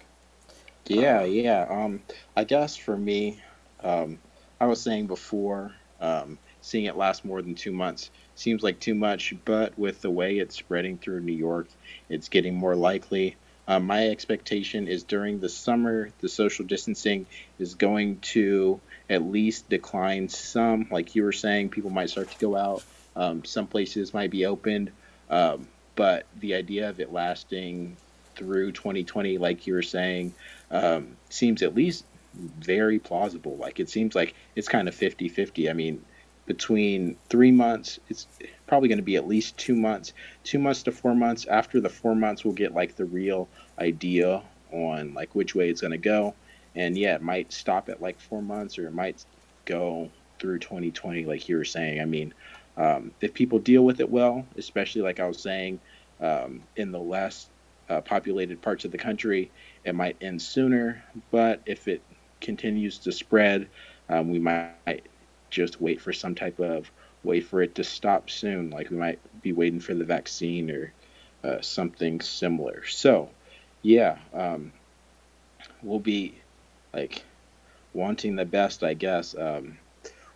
[0.86, 1.66] Yeah, um, yeah.
[1.70, 2.02] Um,
[2.36, 3.42] I guess for me,
[3.82, 4.20] um,
[4.60, 8.96] I was saying before, um, seeing it last more than two months seems like too
[8.96, 11.68] much, but with the way it's spreading through New York,
[12.10, 13.38] it's getting more likely.
[13.68, 17.26] Uh, my expectation is during the summer, the social distancing
[17.60, 20.88] is going to at least decline some.
[20.90, 22.84] Like you were saying, people might start to go out.
[23.16, 24.92] Um, some places might be opened.
[25.30, 27.98] Um, but the idea of it lasting
[28.36, 30.34] through 2020, like you were saying,
[30.72, 33.56] um, seems at least very plausible.
[33.58, 35.70] Like it seems like it's kind of 50 50.
[35.70, 36.04] I mean,
[36.46, 38.28] between three months, it's
[38.68, 40.14] probably going to be at least two months,
[40.44, 41.46] two months to four months.
[41.46, 43.48] After the four months, we'll get like the real
[43.80, 46.34] idea on like which way it's going to go.
[46.76, 49.26] And yeah, it might stop at like four months or it might
[49.66, 52.02] go through 2020, like you were saying.
[52.02, 52.34] I mean,
[52.78, 55.80] um, if people deal with it well, especially like I was saying,
[56.20, 57.50] um, in the less
[57.90, 59.52] uh, populated parts of the country,
[59.84, 61.04] it might end sooner.
[61.32, 62.04] But if it
[62.42, 63.70] continues to spread,
[64.10, 65.08] um, we might
[65.50, 66.92] just wait for some type of
[67.24, 68.70] way for it to stop soon.
[68.70, 70.94] Like we might be waiting for the vaccine or
[71.44, 72.84] uh, something similar.
[72.86, 73.30] So,
[73.82, 74.74] yeah, um,
[75.82, 76.43] we'll be
[76.94, 77.24] like
[77.94, 79.36] wanting the best, I guess.
[79.38, 79.78] Um,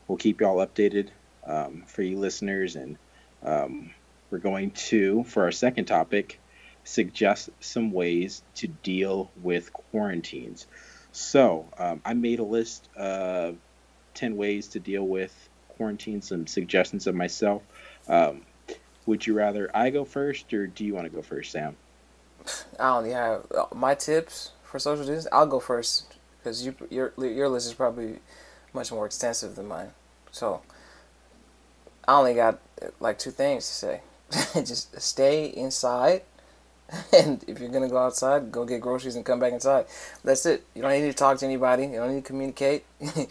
[0.07, 1.09] we'll keep y'all updated
[1.45, 2.97] um, for you listeners, and
[3.43, 3.91] um,
[4.29, 6.39] we're going to, for our second topic,
[6.83, 10.67] suggest some ways to deal with quarantines.
[11.11, 13.57] So, um, I made a list of
[14.13, 17.61] 10 ways to deal with quarantine, some suggestions of myself.
[18.07, 18.41] Um,
[19.05, 21.75] would you rather I go first, or do you want to go first, Sam?
[22.79, 25.27] I only have my tips for social distance.
[25.31, 26.16] I'll go first
[26.47, 28.19] because you, your your list is probably
[28.73, 29.89] much more extensive than mine.
[30.31, 30.61] So
[32.07, 32.59] I only got
[33.01, 34.01] like two things to say.
[34.55, 36.21] Just stay inside,
[37.13, 39.85] and if you're gonna go outside, go get groceries and come back inside.
[40.23, 40.65] That's it.
[40.73, 41.83] You don't need to talk to anybody.
[41.83, 42.85] You don't need to communicate.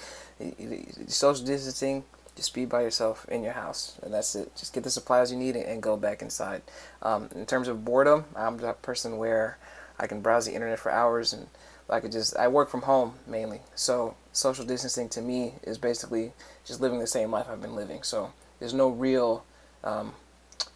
[1.07, 4.55] social distancing, just be by yourself in your house, and that's it.
[4.57, 6.61] Just get the supplies you need and go back inside.
[7.00, 9.57] Um, in terms of boredom, I'm that person where
[9.98, 11.46] I can browse the internet for hours and
[11.88, 13.61] I could just I work from home mainly.
[13.75, 16.33] So social distancing to me is basically
[16.64, 18.03] just living the same life I've been living.
[18.03, 19.44] So there's no real
[19.85, 20.14] um,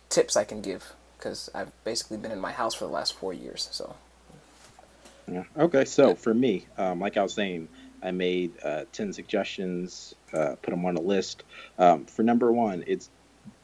[0.08, 3.32] tips I can give because I've basically been in my house for the last four
[3.32, 3.68] years.
[3.72, 3.96] So.
[5.30, 5.44] Yeah.
[5.56, 5.84] Okay.
[5.84, 7.68] So for me, um, like I was saying,
[8.02, 11.44] I made uh, ten suggestions, uh, put them on a list.
[11.78, 13.10] Um, for number one, it's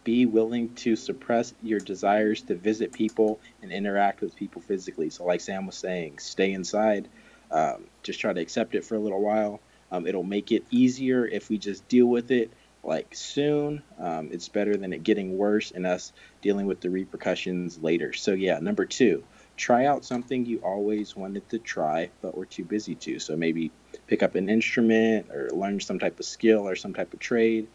[0.04, 5.10] be willing to suppress your desires to visit people and interact with people physically.
[5.10, 7.08] So, like Sam was saying, stay inside.
[7.50, 9.60] Um, just try to accept it for a little while.
[9.90, 13.82] Um, it'll make it easier if we just deal with it like soon.
[13.98, 18.12] Um, it's better than it getting worse and us dealing with the repercussions later.
[18.12, 19.24] So, yeah, number two,
[19.56, 23.18] try out something you always wanted to try but were too busy to.
[23.18, 23.70] So, maybe
[24.06, 27.66] pick up an instrument or learn some type of skill or some type of trade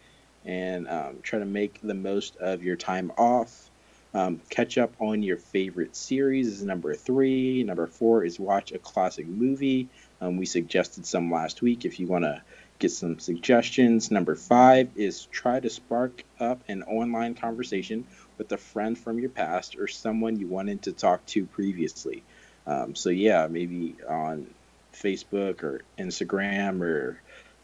[0.44, 3.70] and um, try to make the most of your time off.
[4.14, 7.62] Um, catch up on your favorite series is number three.
[7.62, 9.88] Number four is watch a classic movie.
[10.20, 12.42] Um, we suggested some last week if you want to
[12.78, 14.10] get some suggestions.
[14.10, 19.30] Number five is try to spark up an online conversation with a friend from your
[19.30, 22.22] past or someone you wanted to talk to previously.
[22.66, 24.46] Um, so, yeah, maybe on
[24.92, 27.20] Facebook or Instagram or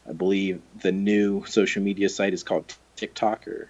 [0.07, 3.69] I believe the new social media site is called TikTok or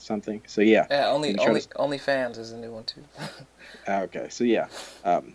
[0.00, 0.42] something.
[0.46, 0.86] So yeah.
[0.90, 1.68] Yeah, only only to...
[1.68, 3.04] OnlyFans is a new one too.
[3.86, 4.66] Ah, okay, so yeah,
[5.04, 5.32] um,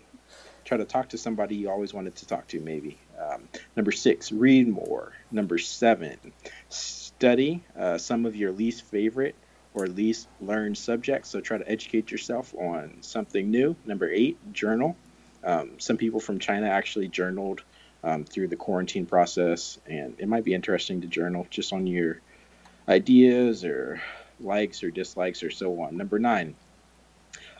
[0.65, 2.59] try to talk to somebody you always wanted to talk to.
[2.59, 2.97] Maybe.
[3.17, 3.47] Um,
[3.77, 5.13] number six, read more.
[5.31, 6.17] Number seven,
[6.67, 9.35] study uh, some of your least favorite
[9.73, 11.29] or least learned subjects.
[11.29, 13.75] So try to educate yourself on something new.
[13.85, 14.97] Number eight, journal.
[15.43, 17.63] Um, some people from China actually journaled
[18.03, 22.21] um, through the quarantine process, and it might be interesting to journal just on your
[22.87, 24.01] ideas or
[24.39, 25.97] likes or dislikes or so on.
[25.97, 26.55] Number nine,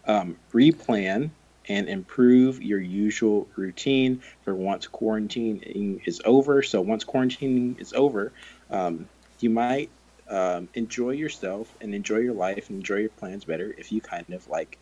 [0.06, 1.30] um, replan
[1.68, 6.62] and improve your usual routine for once quarantining is over.
[6.62, 8.32] So once quarantining is over,
[8.70, 9.08] um,
[9.40, 9.90] you might
[10.30, 14.32] um, enjoy yourself and enjoy your life and enjoy your plans better if you kind
[14.32, 14.78] of like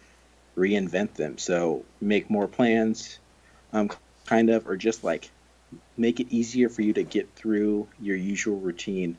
[0.58, 1.38] reinvent them.
[1.38, 3.19] So make more plans,
[3.71, 3.89] um,
[4.25, 5.29] kind of, or just like
[5.97, 9.17] make it easier for you to get through your usual routine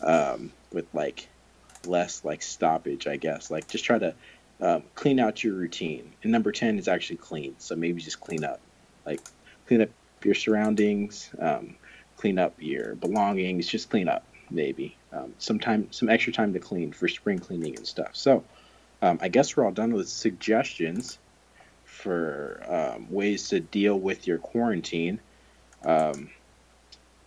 [0.00, 1.28] um, with like
[1.86, 3.50] less like stoppage, I guess.
[3.50, 4.14] Like just try to
[4.60, 6.12] um, clean out your routine.
[6.22, 7.54] And number 10 is actually clean.
[7.58, 8.60] So maybe just clean up.
[9.04, 9.20] Like
[9.66, 9.90] clean up
[10.22, 11.76] your surroundings, um,
[12.16, 14.96] clean up your belongings, just clean up maybe.
[15.12, 18.10] Um, some time, some extra time to clean for spring cleaning and stuff.
[18.12, 18.44] So
[19.02, 21.18] um, I guess we're all done with suggestions
[21.84, 25.20] for um, ways to deal with your quarantine.
[25.84, 26.30] Um,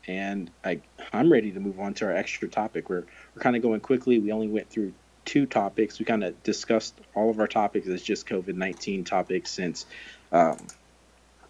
[0.07, 2.89] and I, I'm ready to move on to our extra topic.
[2.89, 4.19] We're we're kind of going quickly.
[4.19, 4.93] We only went through
[5.25, 5.99] two topics.
[5.99, 9.85] We kind of discussed all of our topics as just COVID 19 topics since
[10.31, 10.57] um,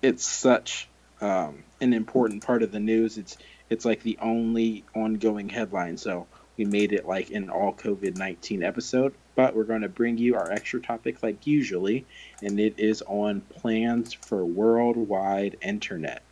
[0.01, 0.89] it's such
[1.21, 3.17] um, an important part of the news.
[3.17, 3.37] It's
[3.69, 5.97] it's like the only ongoing headline.
[5.97, 9.13] So we made it like an all COVID 19 episode.
[9.35, 12.07] But we're going to bring you our extra topic like usually,
[12.41, 16.23] and it is on plans for worldwide internet.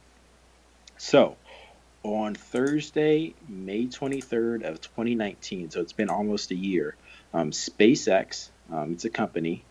[0.98, 1.38] So,
[2.06, 6.96] on Thursday, May 23rd of 2019, so it's been almost a year,
[7.34, 9.64] um, SpaceX, um, it's a company,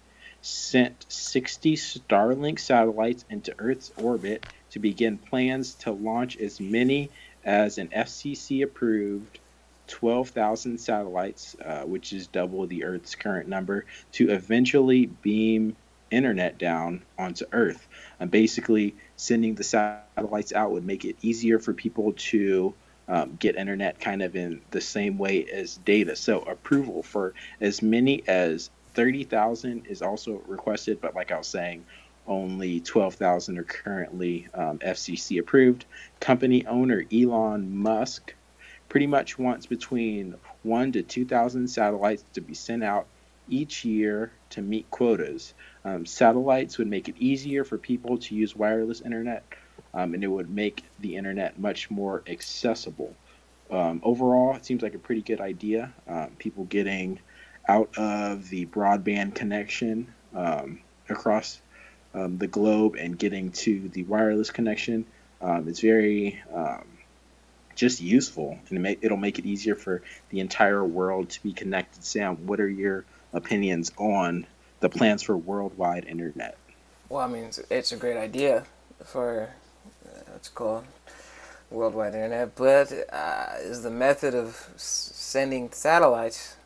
[0.43, 7.09] sent 60 Starlink satellites into Earth's orbit to begin plans to launch as many
[7.45, 9.39] as an FCC approved
[9.87, 15.77] 12,000 satellites, uh, which is double the Earth's current number, to eventually beam
[16.15, 17.87] internet down onto Earth.
[18.21, 22.75] And basically, sending the satellites out would make it easier for people to
[23.09, 26.17] um, get internet kind of in the same way as data.
[26.17, 31.85] So, approval for as many as 30,000 is also requested, but like I was saying,
[32.27, 35.85] only 12,000 are currently um, FCC approved.
[36.21, 38.35] Company owner Elon Musk
[38.89, 43.07] pretty much wants between one to 2,000 satellites to be sent out
[43.49, 45.55] each year to meet quotas.
[45.85, 49.45] Um, satellites would make it easier for people to use wireless internet,
[49.93, 53.15] um, and it would make the internet much more accessible.
[53.71, 55.93] Um, overall, it seems like a pretty good idea.
[56.09, 57.19] Um, people getting
[57.67, 61.61] out of the broadband connection um, across
[62.15, 65.07] um, the globe and getting to the wireless connection.
[65.43, 66.43] it's very
[67.75, 72.05] just useful, and it will make it easier for the entire world to be connected.
[72.05, 73.05] Sam, what are your
[73.35, 74.47] opinions on
[74.81, 76.57] the plans for worldwide internet.
[77.09, 78.65] Well, I mean, it's, it's a great idea
[79.05, 79.51] for
[80.07, 80.85] uh, what's called
[81.71, 86.57] worldwide internet, but uh, is the method of sending satellites,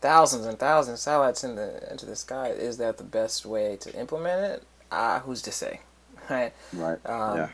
[0.00, 3.76] thousands and thousands of satellites in the into the sky, is that the best way
[3.76, 4.62] to implement it?
[4.90, 5.80] Uh, who's to say?
[6.30, 6.52] right?
[6.72, 7.04] Right.
[7.06, 7.48] Um, yeah.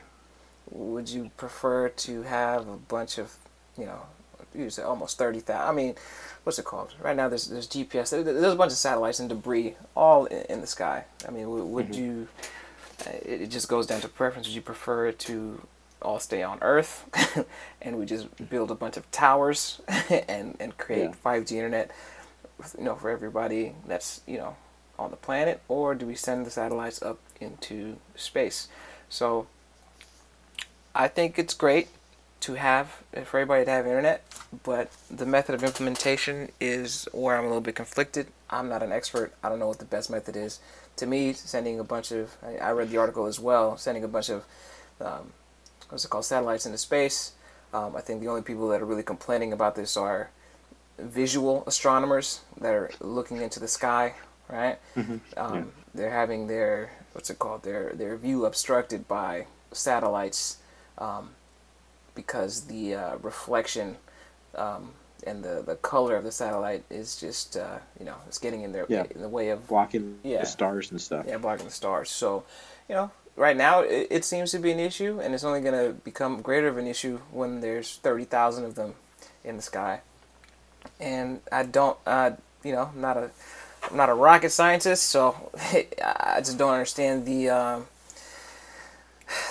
[0.70, 3.34] Would you prefer to have a bunch of,
[3.76, 4.02] you know,
[4.54, 5.68] you say almost thirty thousand?
[5.68, 5.94] I mean,
[6.44, 6.94] what's it called?
[7.00, 8.10] Right now, there's there's GPS.
[8.10, 11.04] There's a bunch of satellites and debris all in, in the sky.
[11.26, 11.96] I mean, would, would Mhm.
[11.96, 12.28] you?
[13.24, 14.46] It, it just goes down to preference.
[14.46, 15.66] Would you prefer to
[16.00, 17.04] all stay on Earth,
[17.82, 19.80] and we just build a bunch of towers
[20.28, 21.12] and and create Yeah.
[21.12, 21.90] five G internet,
[22.78, 24.56] you know, for everybody that's you know
[24.98, 28.68] on the planet, or do we send the satellites up into space?
[29.08, 29.46] So
[30.94, 31.88] I think it's great
[32.42, 32.88] to have
[33.24, 34.24] for everybody to have internet,
[34.64, 38.26] but the method of implementation is where I'm a little bit conflicted.
[38.50, 39.32] I'm not an expert.
[39.42, 40.60] I don't know what the best method is.
[40.96, 43.76] To me, sending a bunch of I, read the article as well.
[43.78, 44.44] Sending a bunch of
[45.00, 45.32] um,
[45.88, 47.32] what's it called satellites into space.
[47.72, 50.28] Um, I think the only people that are really complaining about this are
[50.98, 54.14] visual astronomers that are looking into the sky,
[54.48, 54.78] right?
[54.96, 55.20] Mhm.
[55.36, 55.64] Um, Yeah.
[55.94, 60.56] They're having their what's it called their their view obstructed by satellites
[60.98, 61.30] um,
[62.14, 63.96] because the uh, reflection
[64.54, 64.90] um,
[65.26, 68.72] and the, the color of the satellite is just uh, you know it's getting in
[68.72, 69.04] their Yeah.
[69.14, 70.40] in the way of Blocking Yeah.
[70.40, 71.24] the stars and stuff.
[71.28, 72.10] yeah blocking the stars.
[72.10, 72.44] So
[72.88, 75.74] you know right now it, it seems to be an issue, and it's only going
[75.86, 78.94] to become greater of an issue when there's thirty thousand of them
[79.44, 80.00] in the sky.
[81.00, 82.32] And I don't, uh,
[82.64, 83.30] you know, I'm not a
[83.90, 85.50] I'm not a rocket scientist, so
[86.04, 87.86] I just don't understand the um,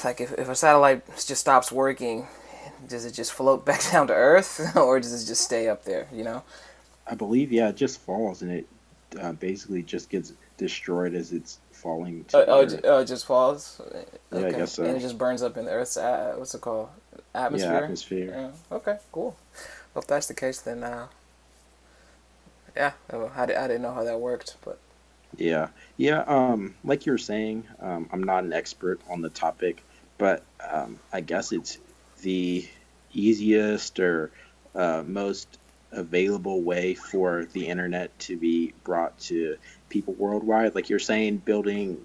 [0.04, 2.28] like if, if a satellite just stops working,
[2.88, 6.08] does it just float back down to Earth, or does it just stay up there?
[6.12, 6.44] You know?
[7.08, 8.68] I believe, yeah, it just falls and it
[9.20, 12.24] uh, basically just gets destroyed as it's falling.
[12.26, 13.82] To Oh, oh, it, oh, it just falls.
[14.32, 14.84] Yeah, I guess so.
[14.84, 16.90] And it just burns up in the Earth's uh, what's it called?
[17.34, 17.72] Atmosphere.
[17.72, 18.52] Yeah, atmosphere.
[18.72, 18.76] Yeah.
[18.78, 19.36] Okay, cool.
[19.94, 21.08] Well, if that's the case, then uh,
[22.76, 24.80] yeah, I, I didn't know how that worked, but
[25.38, 26.22] Yeah, yeah.
[26.22, 29.84] Um, like you were saying, um, I'm not an expert on the topic,
[30.18, 31.78] but um, I guess it's
[32.22, 32.68] the
[33.14, 34.32] easiest or
[34.76, 35.58] uh, most
[35.92, 39.58] available way for the internet to be brought to
[39.90, 40.76] people worldwide.
[40.76, 41.98] Like you're saying, building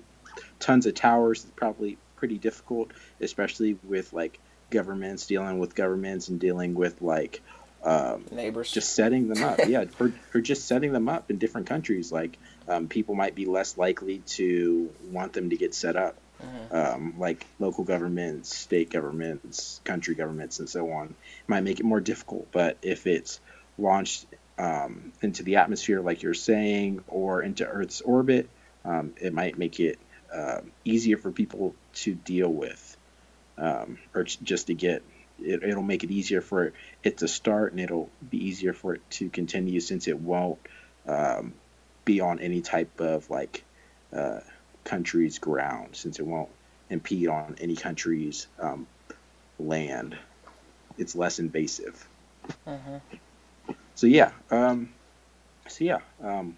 [0.59, 2.91] tons of towers is probably pretty difficult,
[3.21, 4.39] especially with like
[4.71, 7.41] governments dealing with governments and dealing with like
[7.85, 8.73] um, neighbors.
[8.73, 12.37] just setting them up yeah for, or just setting them up in different countries like
[12.69, 16.75] um, people might be less likely to want them to get set up Mhm.
[16.75, 21.15] um, like local governments state governments country governments and so on
[21.49, 23.41] might make it more difficult but if it's
[23.79, 24.27] launched
[24.59, 28.51] um, into the atmosphere like you're saying or into earth's orbit
[28.85, 29.99] um, it might make it
[30.35, 32.97] uh, easier for people to deal with
[33.59, 35.03] um, or just to get
[35.39, 36.73] it, it'll make it easier for
[37.03, 40.59] it to start and it'll be easier for it to continue since it won't
[41.07, 41.55] um,
[42.05, 43.65] be on any type of like
[44.13, 44.41] uh,
[44.87, 46.51] country's ground since it won't
[46.91, 48.87] impede on any country's um,
[49.59, 50.17] land.
[50.99, 52.09] It's less invasive.
[52.67, 53.01] Mhm.
[53.95, 54.91] so yeah um,
[55.69, 56.57] so yeah um,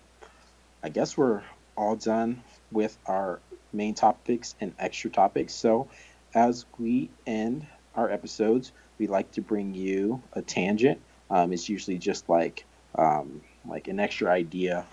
[0.82, 1.42] i guess we're
[1.76, 3.40] all done with our
[3.72, 5.54] main topics and extra topics.
[5.54, 5.88] So
[6.34, 11.00] as we end our episodes we like to bring you a tangent.
[11.30, 12.66] Um, it's usually just like
[12.96, 14.86] um, like an extra idea.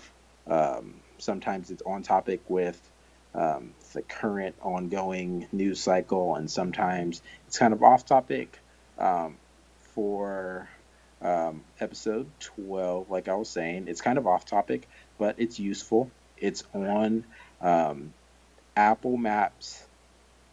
[0.48, 2.80] Um, sometimes it's on topic with
[3.36, 8.58] um, the current ongoing news cycle and sometimes it's kind of off topic
[8.98, 9.36] um,
[9.94, 10.68] for
[11.22, 14.86] um, episode 12 like i was saying it's kind of off topic
[15.18, 16.10] but it's useful.
[16.36, 17.24] It's on
[17.60, 18.12] um,
[18.76, 19.82] apple maps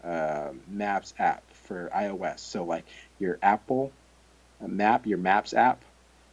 [0.04, 2.40] uh, maps app for ios.
[2.40, 2.86] So like
[3.20, 3.92] your apple
[4.66, 5.84] map your maps app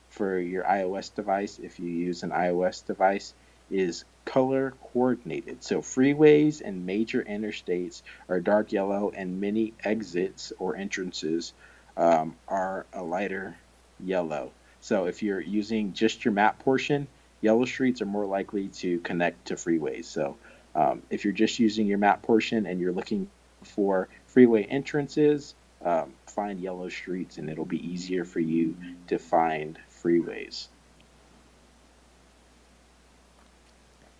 [0.09, 3.34] for your ios device if you use an ios device
[3.70, 10.76] is color coordinated so freeways and major interstates are dark yellow and many exits or
[10.76, 11.53] entrances
[11.97, 13.57] um, are a lighter
[13.99, 14.53] yellow.
[14.81, 17.09] So if you're using just your map portion,
[17.41, 20.05] yellow streets are more likely to connect to freeways.
[20.05, 20.37] So
[20.76, 23.28] um, if you're just using your map portion and you're looking
[23.64, 25.55] for freeway entrances,
[25.85, 28.76] um, find yellow streets and it'll be easier for you
[29.09, 30.68] to find freeways.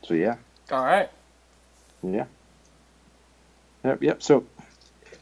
[0.05, 0.37] So yeah,
[0.71, 1.11] All right.
[2.03, 2.25] yeah.
[3.85, 4.23] Yep, yep.
[4.23, 4.45] So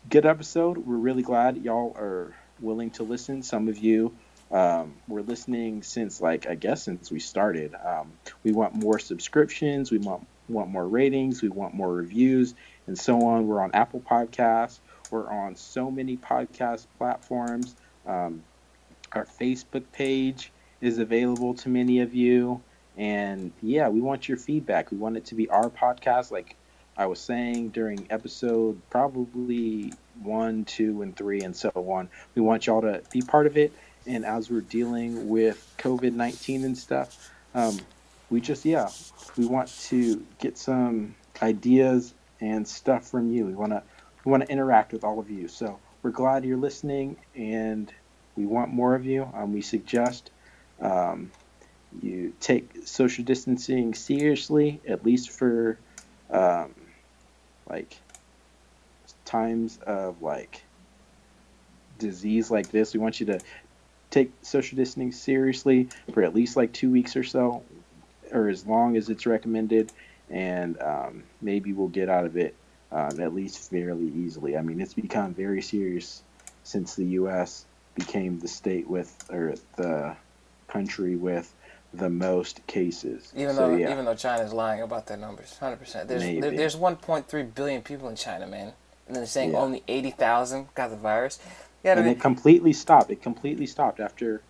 [0.09, 0.79] good episode.
[0.79, 3.43] We're really glad y'all are willing to listen.
[3.43, 4.17] Some of you
[4.51, 7.75] um, were listening since like I guess since we started.
[7.75, 8.13] Um,
[8.43, 9.91] we want more subscriptions.
[9.91, 11.43] We want want more ratings.
[11.43, 12.55] We want more reviews
[12.87, 13.47] and so on.
[13.47, 14.81] We're on Apple Podcasts.
[15.11, 17.75] We're on so many podcast platforms.
[18.07, 18.43] Um,
[19.13, 22.63] our Facebook page is available to many of you.
[22.99, 24.91] And yeah, we want your feedback.
[24.91, 26.33] We want it to be our podcast.
[26.33, 26.57] Like
[26.97, 32.11] I was saying during episode probably one, two, and three, and so on.
[32.35, 33.73] We want y'all to be part of it.
[34.07, 37.79] And as we're dealing with COVID 19 and stuff, um,
[38.31, 38.89] we just, yeah,
[39.37, 43.47] we want to get some ideas and stuff from you.
[43.47, 43.83] We want to
[44.25, 45.47] we want to interact with all of you.
[45.47, 47.93] So we're glad you're listening, and
[48.37, 49.31] we want more of you.
[49.35, 50.33] Um, we suggest
[50.81, 51.31] um,
[52.03, 55.79] you take social distancing seriously, at least for
[56.31, 56.75] um,
[57.69, 57.97] like
[59.25, 60.63] times of like
[61.99, 62.95] disease like this.
[62.95, 63.41] We want you to
[64.11, 67.63] take social distancing seriously for at least like two weeks or so,
[68.33, 69.93] or as long as it's recommended,
[70.31, 72.55] and um, maybe we'll get out of it
[72.93, 74.57] um, at least fairly easily.
[74.57, 76.23] I mean, it's become very serious
[76.65, 77.67] since the U.S.
[77.95, 80.17] became the state with or the
[80.69, 81.53] country with
[81.95, 83.33] the most cases.
[83.37, 83.93] Even So, though yeah.
[83.93, 86.09] even though China's lying about their numbers, hundred percent.
[86.09, 88.73] There's there, there's 1.3 billion people in China, man,
[89.07, 89.59] and they're saying Yeah.
[89.59, 91.39] only 80,000 got the virus.
[91.83, 93.11] Yeah, I and mean, it completely stopped.
[93.11, 94.43] It completely stopped after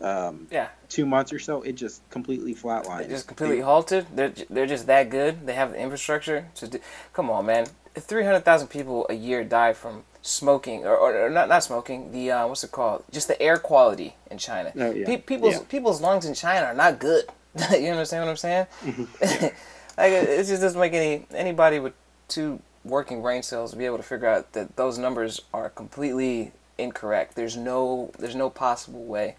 [0.00, 1.62] um, yeah, two months or so.
[1.62, 2.98] It just completely flatlined.
[3.04, 4.06] They just completely halted.
[4.14, 5.46] They're they're just that good.
[5.46, 6.78] They have the infrastructure to do.
[7.12, 7.66] Come on, man.
[7.94, 12.12] Three hundred thousand people a year die from smoking, or, or, or not not smoking.
[12.12, 13.04] The uh, what's it called?
[13.10, 14.72] Just the air quality in China.
[14.76, 15.06] Oh, yeah.
[15.06, 15.60] Pe- people's Yeah.
[15.68, 17.24] people's lungs in China are not good.
[17.70, 18.66] you understand what I'm saying?
[18.84, 19.44] Mm-hmm.
[19.98, 21.94] like it, it just doesn't make any anybody with
[22.28, 27.34] two working brain cells be able to figure out that those numbers are completely incorrect.
[27.34, 29.36] There's no there's no possible way.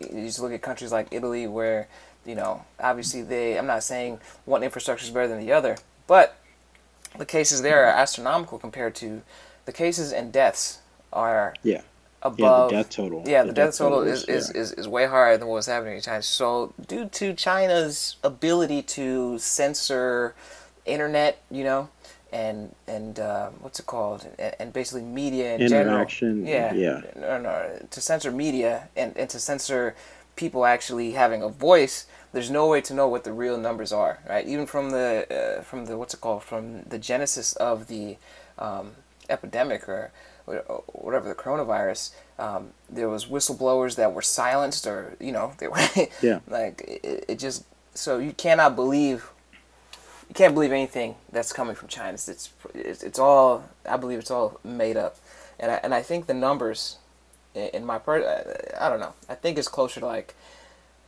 [0.00, 1.88] You just look at countries like Italy where,
[2.26, 6.36] you know, obviously they I'm not saying one infrastructure is better than the other, but
[7.18, 9.22] the cases there are astronomical compared to
[9.64, 10.78] the cases and deaths
[11.12, 11.82] are yeah, yeah,
[12.22, 13.22] above the death total.
[13.26, 14.34] yeah, the, death total is, yeah.
[14.34, 16.22] is, is, is way higher than what was happening in China.
[16.22, 20.34] So, due to China's ability to censor
[20.86, 21.88] internet, you know,
[22.32, 27.20] and and uh, what's it called, and, and basically media in Interaction, general, yeah, yeah.
[27.20, 29.94] no, no, to censor media and, and to censor
[30.36, 32.06] people actually having a voice.
[32.32, 34.46] There's no way to know what the real numbers are, right?
[34.46, 38.16] Even from the uh, from the what's it called, from the genesis of the
[38.58, 38.92] um,
[39.30, 40.10] epidemic or
[40.92, 45.78] whatever the coronavirus, um, there was whistleblowers that were silenced, or you know, they were
[46.22, 46.40] Yeah.
[46.48, 47.64] like it, it just
[47.94, 49.30] so you cannot believe
[50.28, 52.12] you can't believe anything that's coming from China.
[52.14, 52.28] It's
[52.74, 55.16] it's it's, all I believe it's all made up,
[55.58, 56.98] and I, and I think the numbers
[57.54, 58.16] in, in my per
[58.80, 59.14] I don't know.
[59.28, 60.34] I think it's closer to like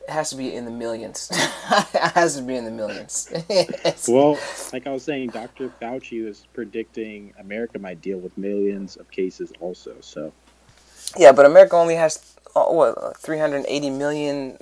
[0.07, 1.29] it has to be in the millions.
[1.33, 3.31] it has to be in the millions.
[4.07, 4.37] Well,
[4.73, 5.69] like I was saying, Dr.
[5.81, 9.95] Fauci was predicting America might deal with millions of cases also.
[10.01, 10.33] So
[11.17, 14.57] yeah, but America only has oh, what 380 million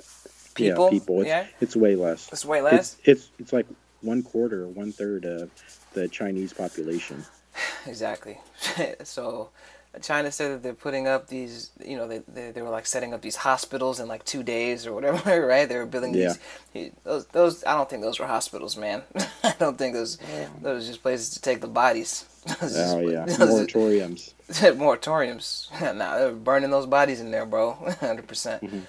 [0.54, 0.84] people.
[0.84, 1.20] yeah, people.
[1.20, 2.28] It's, yeah, it's way less.
[2.32, 2.96] it's way less.
[3.04, 3.66] It's, it's it's like
[4.00, 5.50] one quarter, one third of
[5.94, 7.24] the Chinese population.
[7.86, 8.38] Exactly.
[9.02, 9.50] so
[10.00, 13.12] China said that they're putting up these, you know, they, they, they were like setting
[13.12, 15.68] up these hospitals in like two days or whatever, right?
[15.68, 16.34] They were building Yeah.
[16.72, 16.92] these.
[17.04, 19.02] Those, those, I don't think those were hospitals, man.
[19.44, 20.16] I don't think those,
[20.62, 22.24] those were just places to take the bodies.
[22.48, 24.32] Oh just- yeah, those are- moratoriums.
[24.48, 25.94] moratoriums.
[25.96, 27.76] nah, they were burning those bodies in there, bro.
[27.82, 28.26] 100%.
[28.26, 28.82] percent Mhm.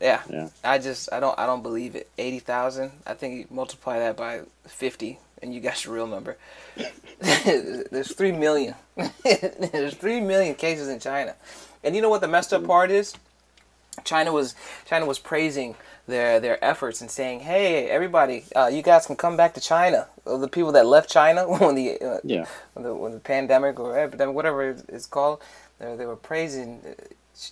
[0.00, 0.22] Yeah.
[0.30, 0.48] Yeah.
[0.64, 2.08] I just, I don't, I don't believe it.
[2.18, 2.90] 80,000.
[3.06, 6.36] I think you multiply that by 50 and you got your real number.
[7.20, 8.74] There's 3 million.
[9.24, 11.34] There's 3 million cases in China.
[11.84, 13.14] And you know what the messed up part is?
[14.04, 14.54] China was
[14.86, 15.74] China was praising
[16.06, 20.08] their their efforts and saying, "Hey, everybody, uh, you guys can come back to China."
[20.26, 23.80] Uh, The people that left China when the uh, Yeah, when the, when the pandemic
[23.80, 25.42] or epidemic, whatever it's called,
[25.78, 26.80] they, they were praising.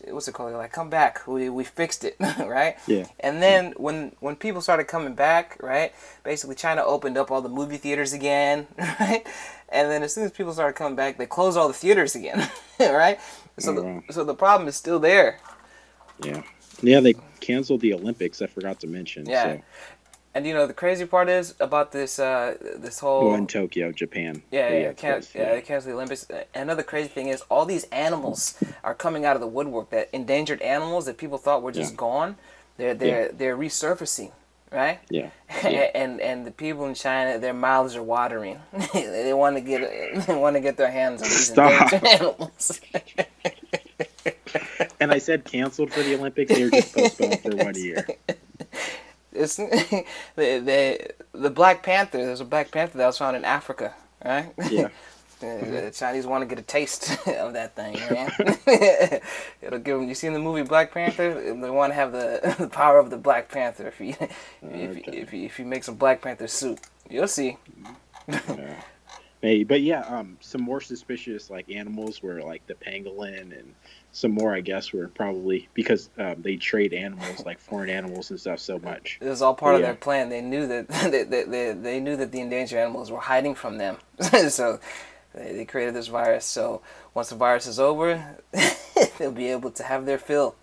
[0.09, 0.51] What's it called?
[0.51, 2.77] They're like, "Come back, we, we fixed it," right?
[2.87, 5.93] yeah, And then when when people started coming back, right?
[6.25, 9.27] Basically, China opened up all the movie theaters again, right?
[9.71, 12.51] And then as soon as people started coming back, they closed all the theaters again,
[12.81, 13.21] right?
[13.59, 15.41] So Oh, the, so the problem is still there.
[16.19, 16.43] yeah,
[16.83, 17.01] yeah.
[17.01, 18.43] They canceled the Olympics.
[18.43, 19.27] I forgot to mention.
[19.27, 19.35] Yeah.
[19.35, 19.63] So.
[20.35, 23.91] And you know the crazy part is about this uh this whole Well, in Tokyo,
[23.93, 24.43] Japan.
[24.53, 26.27] Yeah, They yeah, can, yeah, they cancel the Olympics.
[26.55, 28.55] Another crazy thing is all these animals
[28.85, 29.91] are coming out of the woodwork.
[29.91, 31.97] That endangered animals that people thought were just Yeah.
[31.97, 32.37] gone,
[32.77, 34.31] they're they're they're resurfacing,
[34.71, 35.01] right?
[35.11, 35.31] Yeah.
[35.65, 35.91] Yeah.
[35.95, 38.61] and and the people in China, their mouths are watering.
[38.95, 41.93] they want to get they want to get their hands on these Stop.
[41.93, 42.81] endangered animals.
[45.01, 46.55] And I said canceled for the Olympics.
[46.55, 48.07] They're just postponed for one year.
[49.39, 50.05] It's the,
[50.37, 52.19] the the Black Panther.
[52.19, 54.53] There's a Black Panther that was found in Africa, right?
[54.71, 54.89] Yeah.
[55.41, 58.29] The the Chinese want to get a taste of that thing, man.
[59.63, 60.09] It'll give them.
[60.09, 61.33] You seen the movie Black Panther?
[61.55, 63.87] They want to have the, the power of the Black Panther.
[63.87, 65.19] If you if, you- Okay.
[65.19, 67.57] if, you, if you make some Black Panther suit, you'll see.
[68.27, 68.83] Yeah.
[69.43, 73.73] Maybe, but yeah, um, some more suspicious like animals were like the pangolin, and
[74.11, 78.41] some more I guess were probably because um, they trade animals like foreign animals and
[78.41, 79.19] stuff so much.
[79.21, 79.89] It was all part of Yeah.
[79.89, 80.29] their plan.
[80.29, 83.79] They knew that they, they, they, they knew that the endangered animals were hiding from
[83.79, 83.99] them,
[84.49, 84.81] so
[85.33, 86.45] they, they created this virus.
[86.45, 86.83] So
[87.15, 88.39] once the virus is over,
[89.19, 90.57] they'll be able to have their fill.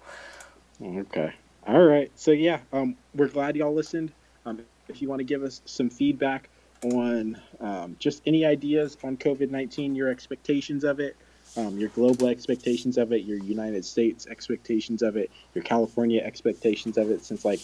[0.84, 1.34] Okay.
[1.66, 2.12] All right.
[2.16, 4.12] So yeah, um, we're glad y'all listened.
[4.46, 4.60] Um,
[4.90, 6.50] if you want to give us some feedback
[6.94, 11.16] on um, just any ideas on COVID nineteen, your expectations of it,
[11.58, 16.98] um, your global expectations of it, your United States expectations of it, your California expectations
[16.98, 17.24] of it.
[17.24, 17.62] Since like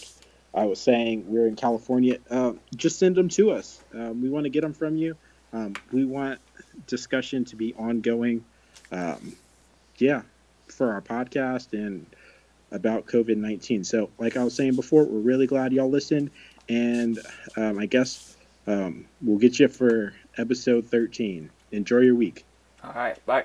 [0.54, 2.18] I was saying, we're in California.
[2.30, 3.82] Uh, just send them to us.
[3.94, 5.16] Um, we want to get them from you.
[5.52, 6.40] Um, we want
[6.86, 8.44] discussion to be ongoing.
[8.90, 9.36] Um,
[9.98, 10.22] yeah,
[10.68, 12.06] for our podcast and
[12.70, 13.84] about COVID 19.
[13.84, 16.30] So, like I was saying before, we're really glad y'all listened.
[16.68, 17.18] And
[17.56, 18.31] I guess
[18.66, 21.50] um, we'll get you for episode 13.
[21.72, 22.44] Enjoy your week.
[22.84, 23.44] All right, bye.